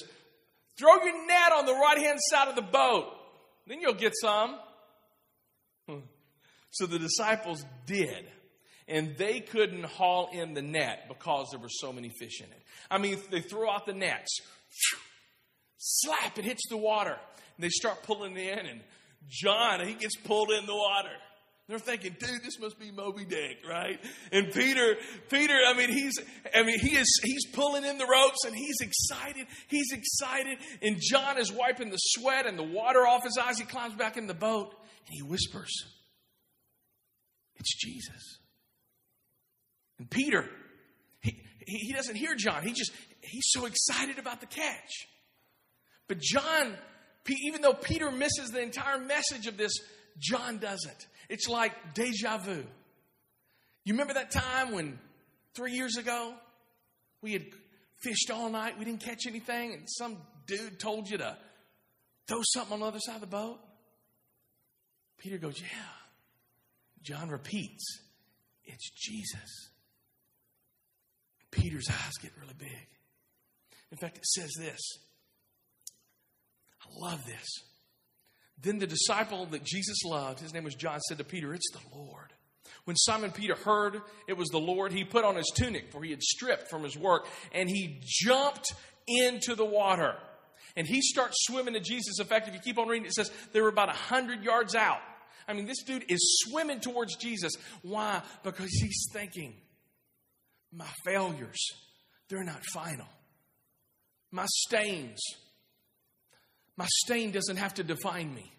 Throw 0.78 0.94
your 1.04 1.26
net 1.26 1.52
on 1.52 1.66
the 1.66 1.74
right 1.74 1.98
hand 1.98 2.18
side 2.30 2.48
of 2.48 2.56
the 2.56 2.62
boat, 2.62 3.12
then 3.66 3.80
you'll 3.80 3.94
get 3.94 4.12
some. 4.20 4.58
Hmm. 5.88 5.98
So 6.70 6.86
the 6.86 6.98
disciples 6.98 7.64
did 7.86 8.26
and 8.86 9.16
they 9.16 9.40
couldn't 9.40 9.84
haul 9.84 10.28
in 10.32 10.54
the 10.54 10.62
net 10.62 11.06
because 11.08 11.48
there 11.50 11.60
were 11.60 11.68
so 11.68 11.92
many 11.92 12.10
fish 12.10 12.40
in 12.40 12.46
it. 12.46 12.62
I 12.90 12.98
mean, 12.98 13.18
they 13.30 13.40
throw 13.40 13.70
out 13.70 13.86
the 13.86 13.94
nets, 13.94 14.40
slap, 15.78 16.38
it 16.38 16.44
hits 16.44 16.68
the 16.68 16.76
water, 16.76 17.16
and 17.56 17.64
they 17.64 17.70
start 17.70 18.02
pulling 18.02 18.36
in, 18.36 18.58
and 18.58 18.80
John, 19.28 19.86
he 19.86 19.94
gets 19.94 20.16
pulled 20.16 20.50
in 20.50 20.66
the 20.66 20.74
water. 20.74 21.16
They're 21.66 21.78
thinking, 21.78 22.14
dude, 22.18 22.42
this 22.42 22.58
must 22.60 22.78
be 22.78 22.90
Moby 22.90 23.24
Dick, 23.24 23.58
right? 23.66 23.98
And 24.32 24.52
Peter, 24.52 24.96
Peter, 25.30 25.54
I 25.66 25.72
mean, 25.72 25.88
he's, 25.88 26.12
I 26.54 26.62
mean, 26.62 26.78
he 26.78 26.94
is, 26.96 27.08
he's 27.24 27.46
pulling 27.46 27.84
in 27.84 27.96
the 27.96 28.06
ropes 28.06 28.44
and 28.44 28.54
he's 28.54 28.80
excited. 28.82 29.46
He's 29.68 29.90
excited. 29.90 30.58
And 30.82 30.98
John 31.00 31.38
is 31.38 31.50
wiping 31.50 31.88
the 31.88 31.96
sweat 31.96 32.46
and 32.46 32.58
the 32.58 32.64
water 32.64 33.06
off 33.06 33.24
his 33.24 33.38
eyes. 33.38 33.58
He 33.58 33.64
climbs 33.64 33.94
back 33.94 34.18
in 34.18 34.26
the 34.26 34.34
boat 34.34 34.74
and 35.06 35.14
he 35.14 35.22
whispers, 35.22 35.72
It's 37.56 37.74
Jesus. 37.74 38.38
And 39.98 40.10
Peter, 40.10 40.50
he, 41.22 41.42
he 41.66 41.94
doesn't 41.94 42.16
hear 42.16 42.34
John. 42.34 42.62
He 42.62 42.74
just, 42.74 42.92
he's 43.22 43.46
so 43.48 43.64
excited 43.64 44.18
about 44.18 44.40
the 44.40 44.46
catch. 44.46 45.06
But 46.08 46.20
John, 46.20 46.74
even 47.26 47.62
though 47.62 47.72
Peter 47.72 48.10
misses 48.10 48.50
the 48.50 48.60
entire 48.60 48.98
message 48.98 49.46
of 49.46 49.56
this, 49.56 49.72
John 50.18 50.58
doesn't. 50.58 51.06
It's 51.28 51.48
like 51.48 51.94
deja 51.94 52.38
vu. 52.38 52.64
You 53.84 53.94
remember 53.94 54.14
that 54.14 54.30
time 54.30 54.72
when 54.72 54.98
three 55.54 55.72
years 55.72 55.96
ago 55.96 56.34
we 57.20 57.32
had 57.32 57.44
fished 58.02 58.30
all 58.30 58.50
night, 58.50 58.78
we 58.78 58.84
didn't 58.84 59.02
catch 59.02 59.26
anything, 59.26 59.72
and 59.72 59.82
some 59.86 60.18
dude 60.46 60.78
told 60.78 61.08
you 61.08 61.18
to 61.18 61.36
throw 62.26 62.40
something 62.42 62.74
on 62.74 62.80
the 62.80 62.86
other 62.86 63.00
side 63.00 63.16
of 63.16 63.20
the 63.20 63.26
boat? 63.26 63.58
Peter 65.18 65.38
goes, 65.38 65.60
Yeah. 65.60 65.68
John 67.02 67.28
repeats, 67.28 68.00
It's 68.64 68.90
Jesus. 68.90 69.70
Peter's 71.50 71.88
eyes 71.88 72.12
get 72.20 72.32
really 72.40 72.54
big. 72.58 72.88
In 73.92 73.98
fact, 73.98 74.16
it 74.18 74.26
says 74.26 74.50
this. 74.58 74.80
I 76.82 76.86
love 77.08 77.24
this. 77.24 77.46
Then 78.60 78.78
the 78.78 78.86
disciple 78.86 79.46
that 79.46 79.64
Jesus 79.64 80.04
loved, 80.04 80.40
his 80.40 80.54
name 80.54 80.64
was 80.64 80.74
John, 80.74 81.00
said 81.00 81.18
to 81.18 81.24
Peter, 81.24 81.54
It's 81.54 81.70
the 81.72 81.98
Lord. 81.98 82.32
When 82.84 82.96
Simon 82.96 83.30
Peter 83.30 83.54
heard 83.54 84.02
it 84.28 84.36
was 84.36 84.48
the 84.48 84.60
Lord, 84.60 84.92
he 84.92 85.04
put 85.04 85.24
on 85.24 85.36
his 85.36 85.50
tunic, 85.54 85.90
for 85.90 86.02
he 86.02 86.10
had 86.10 86.22
stripped 86.22 86.68
from 86.68 86.82
his 86.82 86.96
work, 86.96 87.26
and 87.52 87.68
he 87.68 88.00
jumped 88.04 88.74
into 89.06 89.54
the 89.54 89.64
water. 89.64 90.14
And 90.76 90.86
he 90.86 91.00
starts 91.00 91.36
swimming 91.42 91.74
to 91.74 91.80
Jesus. 91.80 92.18
In 92.18 92.26
fact, 92.26 92.48
if 92.48 92.54
you 92.54 92.60
keep 92.60 92.78
on 92.78 92.88
reading, 92.88 93.06
it 93.06 93.14
says 93.14 93.30
they 93.52 93.60
were 93.60 93.68
about 93.68 93.88
100 93.88 94.42
yards 94.42 94.74
out. 94.74 95.00
I 95.46 95.52
mean, 95.52 95.66
this 95.66 95.82
dude 95.82 96.04
is 96.08 96.42
swimming 96.44 96.80
towards 96.80 97.16
Jesus. 97.16 97.52
Why? 97.82 98.22
Because 98.42 98.70
he's 98.70 99.06
thinking, 99.12 99.54
my 100.72 100.88
failures, 101.04 101.58
they're 102.28 102.44
not 102.44 102.60
final. 102.72 103.06
My 104.32 104.46
stains, 104.48 105.20
my 106.76 106.86
stain 106.88 107.30
doesn't 107.30 107.56
have 107.56 107.74
to 107.74 107.84
define 107.84 108.34
me. 108.34 108.52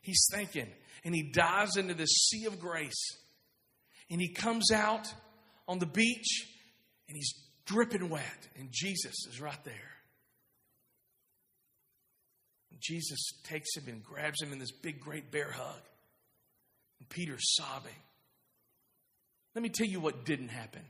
He's 0.00 0.26
thinking, 0.32 0.68
and 1.04 1.14
he 1.14 1.22
dives 1.22 1.76
into 1.76 1.94
this 1.94 2.10
sea 2.10 2.46
of 2.46 2.60
grace. 2.60 3.18
And 4.10 4.20
he 4.20 4.28
comes 4.28 4.70
out 4.70 5.12
on 5.66 5.78
the 5.78 5.86
beach, 5.86 6.46
and 7.08 7.16
he's 7.16 7.32
dripping 7.66 8.08
wet, 8.08 8.48
and 8.56 8.68
Jesus 8.70 9.26
is 9.28 9.40
right 9.40 9.62
there. 9.64 9.74
Jesus 12.80 13.32
takes 13.42 13.74
him 13.76 13.84
and 13.88 14.02
grabs 14.02 14.40
him 14.40 14.52
in 14.52 14.58
this 14.58 14.70
big, 14.70 15.00
great 15.00 15.30
bear 15.30 15.50
hug. 15.50 15.82
And 17.00 17.08
Peter's 17.08 17.56
sobbing. 17.56 17.90
Let 19.54 19.62
me 19.62 19.70
tell 19.70 19.86
you 19.86 19.98
what 20.00 20.24
didn't 20.24 20.48
happen. 20.48 20.82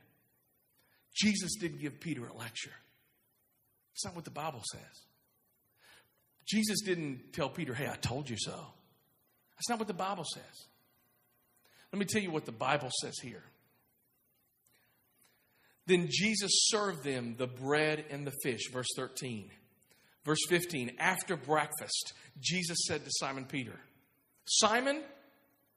Jesus 1.15 1.55
didn't 1.59 1.81
give 1.81 2.01
Peter 2.01 2.27
a 2.27 2.37
lecture. 2.37 2.75
It's 3.95 4.05
not 4.05 4.15
what 4.15 4.25
the 4.25 4.31
Bible 4.31 4.63
says. 4.71 5.07
Jesus 6.47 6.81
didn't 6.85 7.33
tell 7.33 7.49
Peter, 7.49 7.75
hey, 7.75 7.89
I 7.89 7.97
told 7.97 8.31
you 8.31 8.37
so. 8.39 8.55
That's 9.57 9.69
not 9.69 9.79
what 9.79 9.89
the 9.89 9.95
Bible 9.95 10.25
says. 10.25 10.67
Let 11.93 11.99
me 11.99 12.07
tell 12.07 12.23
you 12.23 12.31
what 12.31 12.47
the 12.47 12.53
Bible 12.53 12.91
says 13.01 13.19
here. 13.23 13.43
Then 15.87 16.09
Jesus 16.11 16.51
served 16.69 17.05
them 17.05 17.37
the 17.39 17.47
bread 17.47 18.05
and 18.11 18.27
the 18.27 18.33
fish, 18.43 18.71
verse 18.73 18.89
13. 18.97 19.51
Verse 20.25 20.41
15, 20.49 20.97
after 20.99 21.37
breakfast, 21.37 22.13
Jesus 22.41 22.79
said 22.89 23.05
to 23.05 23.11
Simon 23.21 23.45
Peter, 23.45 23.79
Simon, 24.45 25.03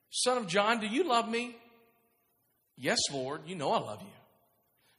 son 0.09 0.39
of 0.39 0.47
John, 0.47 0.79
do 0.79 0.87
you 0.87 1.07
love 1.07 1.29
me? 1.29 1.55
Yes, 2.75 2.97
Lord, 3.13 3.41
you 3.45 3.55
know 3.55 3.71
I 3.71 3.79
love 3.79 4.01
you. 4.01 4.07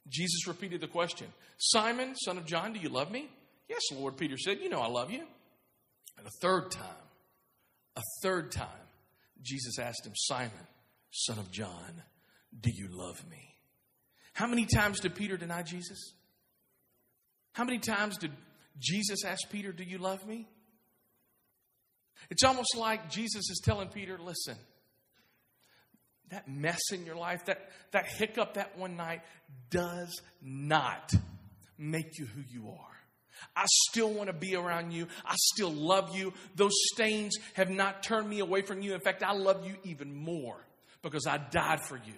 Jesus 0.07 0.47
repeated 0.47 0.79
the 0.79 0.87
question 0.87 1.27
Simon, 1.57 2.15
son 2.15 2.37
of 2.37 2.45
John, 2.45 2.71
do 2.71 2.79
you 2.79 2.87
love 2.87 3.11
me? 3.11 3.29
Yes, 3.67 3.81
Lord, 3.93 4.17
Peter 4.17 4.37
said, 4.37 4.59
You 4.61 4.69
know 4.69 4.81
I 4.81 4.87
love 4.87 5.11
you. 5.11 5.23
And 6.17 6.27
a 6.27 6.31
third 6.41 6.71
time, 6.71 6.85
a 7.95 8.01
third 8.21 8.51
time, 8.51 8.67
Jesus 9.41 9.79
asked 9.79 10.05
him, 10.05 10.13
Simon, 10.15 10.67
son 11.11 11.39
of 11.39 11.51
John, 11.51 12.03
do 12.59 12.69
you 12.73 12.87
love 12.91 13.27
me? 13.29 13.55
How 14.33 14.47
many 14.47 14.65
times 14.65 14.99
did 14.99 15.15
Peter 15.15 15.37
deny 15.37 15.63
Jesus? 15.63 16.13
How 17.53 17.63
many 17.63 17.79
times 17.79 18.17
did 18.17 18.31
Jesus 18.79 19.25
ask 19.25 19.49
Peter, 19.49 19.71
Do 19.71 19.83
you 19.83 19.97
love 19.97 20.25
me? 20.25 20.47
It's 22.29 22.43
almost 22.43 22.77
like 22.77 23.09
Jesus 23.09 23.49
is 23.49 23.61
telling 23.63 23.89
Peter, 23.89 24.17
Listen, 24.17 24.55
that 26.29 26.47
mess 26.47 26.79
in 26.93 27.05
your 27.05 27.15
life, 27.15 27.45
that, 27.45 27.69
that 27.91 28.07
hiccup 28.07 28.53
that 28.53 28.77
one 28.77 28.95
night, 28.95 29.21
does 29.69 30.21
not 30.41 31.11
make 31.77 32.17
you 32.17 32.25
who 32.25 32.41
you 32.49 32.69
are. 32.69 32.90
I 33.55 33.65
still 33.89 34.11
want 34.11 34.27
to 34.27 34.33
be 34.33 34.55
around 34.55 34.91
you. 34.91 35.07
I 35.25 35.35
still 35.37 35.71
love 35.71 36.15
you. 36.15 36.33
Those 36.55 36.73
stains 36.93 37.37
have 37.53 37.69
not 37.69 38.03
turned 38.03 38.29
me 38.29 38.39
away 38.39 38.61
from 38.61 38.81
you. 38.81 38.93
In 38.93 39.01
fact, 39.01 39.23
I 39.23 39.33
love 39.33 39.65
you 39.65 39.75
even 39.83 40.15
more 40.15 40.57
because 41.01 41.27
I 41.27 41.37
died 41.37 41.81
for 41.87 41.97
you. 41.97 42.13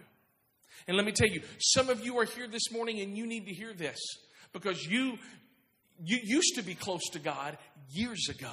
And 0.87 0.97
let 0.97 1.05
me 1.05 1.11
tell 1.11 1.29
you, 1.29 1.41
some 1.59 1.89
of 1.89 2.05
you 2.05 2.17
are 2.19 2.25
here 2.25 2.47
this 2.47 2.71
morning 2.71 2.99
and 2.99 3.17
you 3.17 3.25
need 3.25 3.45
to 3.47 3.53
hear 3.53 3.73
this 3.73 3.99
because 4.51 4.85
you 4.85 5.17
you 6.03 6.19
used 6.21 6.55
to 6.55 6.63
be 6.63 6.75
close 6.75 7.03
to 7.11 7.19
God 7.19 7.57
years 7.91 8.27
ago. 8.29 8.51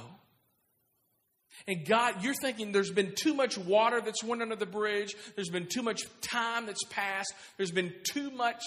And 1.66 1.86
God, 1.86 2.22
you're 2.22 2.34
thinking 2.34 2.72
there's 2.72 2.90
been 2.90 3.14
too 3.14 3.34
much 3.34 3.58
water 3.58 4.00
that's 4.00 4.22
went 4.22 4.42
under 4.42 4.56
the 4.56 4.66
bridge. 4.66 5.14
There's 5.34 5.48
been 5.48 5.66
too 5.66 5.82
much 5.82 6.02
time 6.20 6.66
that's 6.66 6.84
passed. 6.84 7.32
There's 7.56 7.70
been 7.70 7.92
too 8.12 8.30
much 8.30 8.62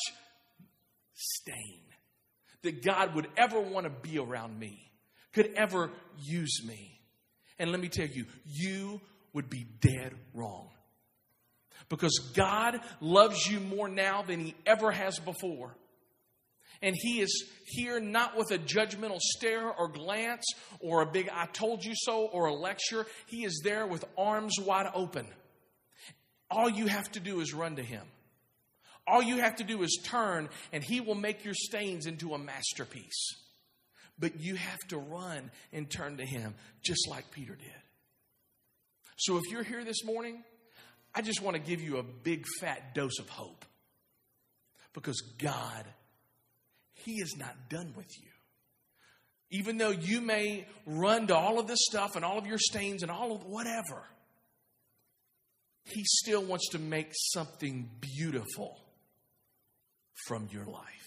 stain 1.13 1.83
that 2.63 2.84
God 2.84 3.15
would 3.15 3.28
ever 3.38 3.60
want 3.60 3.86
to 3.86 4.10
be 4.10 4.17
around 4.17 4.58
me, 4.58 4.80
could 5.34 5.52
ever 5.56 5.91
use 6.19 6.62
me. 6.65 6.99
And 7.60 7.71
let 7.71 7.80
me 7.80 7.89
tell 7.89 8.08
you, 8.08 8.26
you 8.45 8.99
would 9.34 9.49
be 9.49 9.65
dead 9.82 10.13
wrong. 10.34 10.69
Because 11.89 12.32
God 12.36 12.80
loves 13.02 13.45
you 13.45 13.60
more 13.60 13.89
now 13.89 14.21
than 14.23 14.39
He 14.39 14.56
ever 14.65 14.91
has 14.91 15.19
before. 15.19 15.76
And 16.82 16.95
He 16.97 17.19
is 17.19 17.45
here 17.65 17.99
not 17.99 18.38
with 18.38 18.52
a 18.52 18.58
judgmental 18.58 19.19
stare 19.19 19.69
or 19.69 19.88
glance 19.89 20.45
or 20.80 21.02
a 21.02 21.06
big 21.06 21.30
I 21.30 21.45
told 21.45 21.84
you 21.84 21.93
so 21.95 22.26
or 22.26 22.47
a 22.47 22.54
lecture. 22.54 23.06
He 23.28 23.43
is 23.43 23.62
there 23.63 23.86
with 23.86 24.06
arms 24.17 24.56
wide 24.60 24.89
open. 24.93 25.28
All 26.49 26.69
you 26.69 26.88
have 26.88 27.12
to 27.13 27.19
do 27.19 27.39
is 27.39 27.54
run 27.54 27.76
to 27.76 27.84
Him. 27.84 28.04
All 29.05 29.21
you 29.21 29.37
have 29.37 29.57
to 29.57 29.63
do 29.63 29.83
is 29.83 29.99
turn, 30.03 30.49
and 30.71 30.83
He 30.83 31.01
will 31.01 31.15
make 31.15 31.43
your 31.43 31.53
stains 31.53 32.05
into 32.05 32.33
a 32.33 32.37
masterpiece. 32.37 33.35
But 34.19 34.39
you 34.39 34.55
have 34.55 34.79
to 34.89 34.97
run 34.97 35.51
and 35.71 35.89
turn 35.89 36.17
to 36.17 36.25
Him, 36.25 36.55
just 36.83 37.07
like 37.09 37.31
Peter 37.31 37.55
did. 37.55 37.73
So 39.17 39.37
if 39.37 39.43
you're 39.51 39.63
here 39.63 39.83
this 39.83 40.03
morning 40.05 40.43
I 41.15 41.21
just 41.21 41.41
want 41.41 41.55
to 41.55 41.61
give 41.61 41.81
you 41.81 41.97
a 41.97 42.03
big 42.03 42.45
fat 42.59 42.95
dose 42.95 43.19
of 43.19 43.29
hope. 43.29 43.65
Because 44.93 45.21
God, 45.37 45.85
He 46.93 47.13
is 47.13 47.35
not 47.37 47.69
done 47.69 47.93
with 47.95 48.09
you. 48.19 48.29
Even 49.51 49.77
though 49.77 49.91
you 49.91 50.21
may 50.21 50.65
run 50.87 51.27
to 51.27 51.35
all 51.35 51.59
of 51.59 51.67
this 51.67 51.79
stuff 51.81 52.15
and 52.15 52.25
all 52.25 52.39
of 52.39 52.47
your 52.47 52.57
stains 52.57 53.03
and 53.03 53.11
all 53.11 53.35
of 53.35 53.43
whatever, 53.43 54.03
He 55.83 56.03
still 56.03 56.43
wants 56.43 56.69
to 56.69 56.79
make 56.79 57.09
something 57.13 57.89
beautiful 57.99 58.79
from 60.28 60.47
your 60.52 60.65
life. 60.65 61.02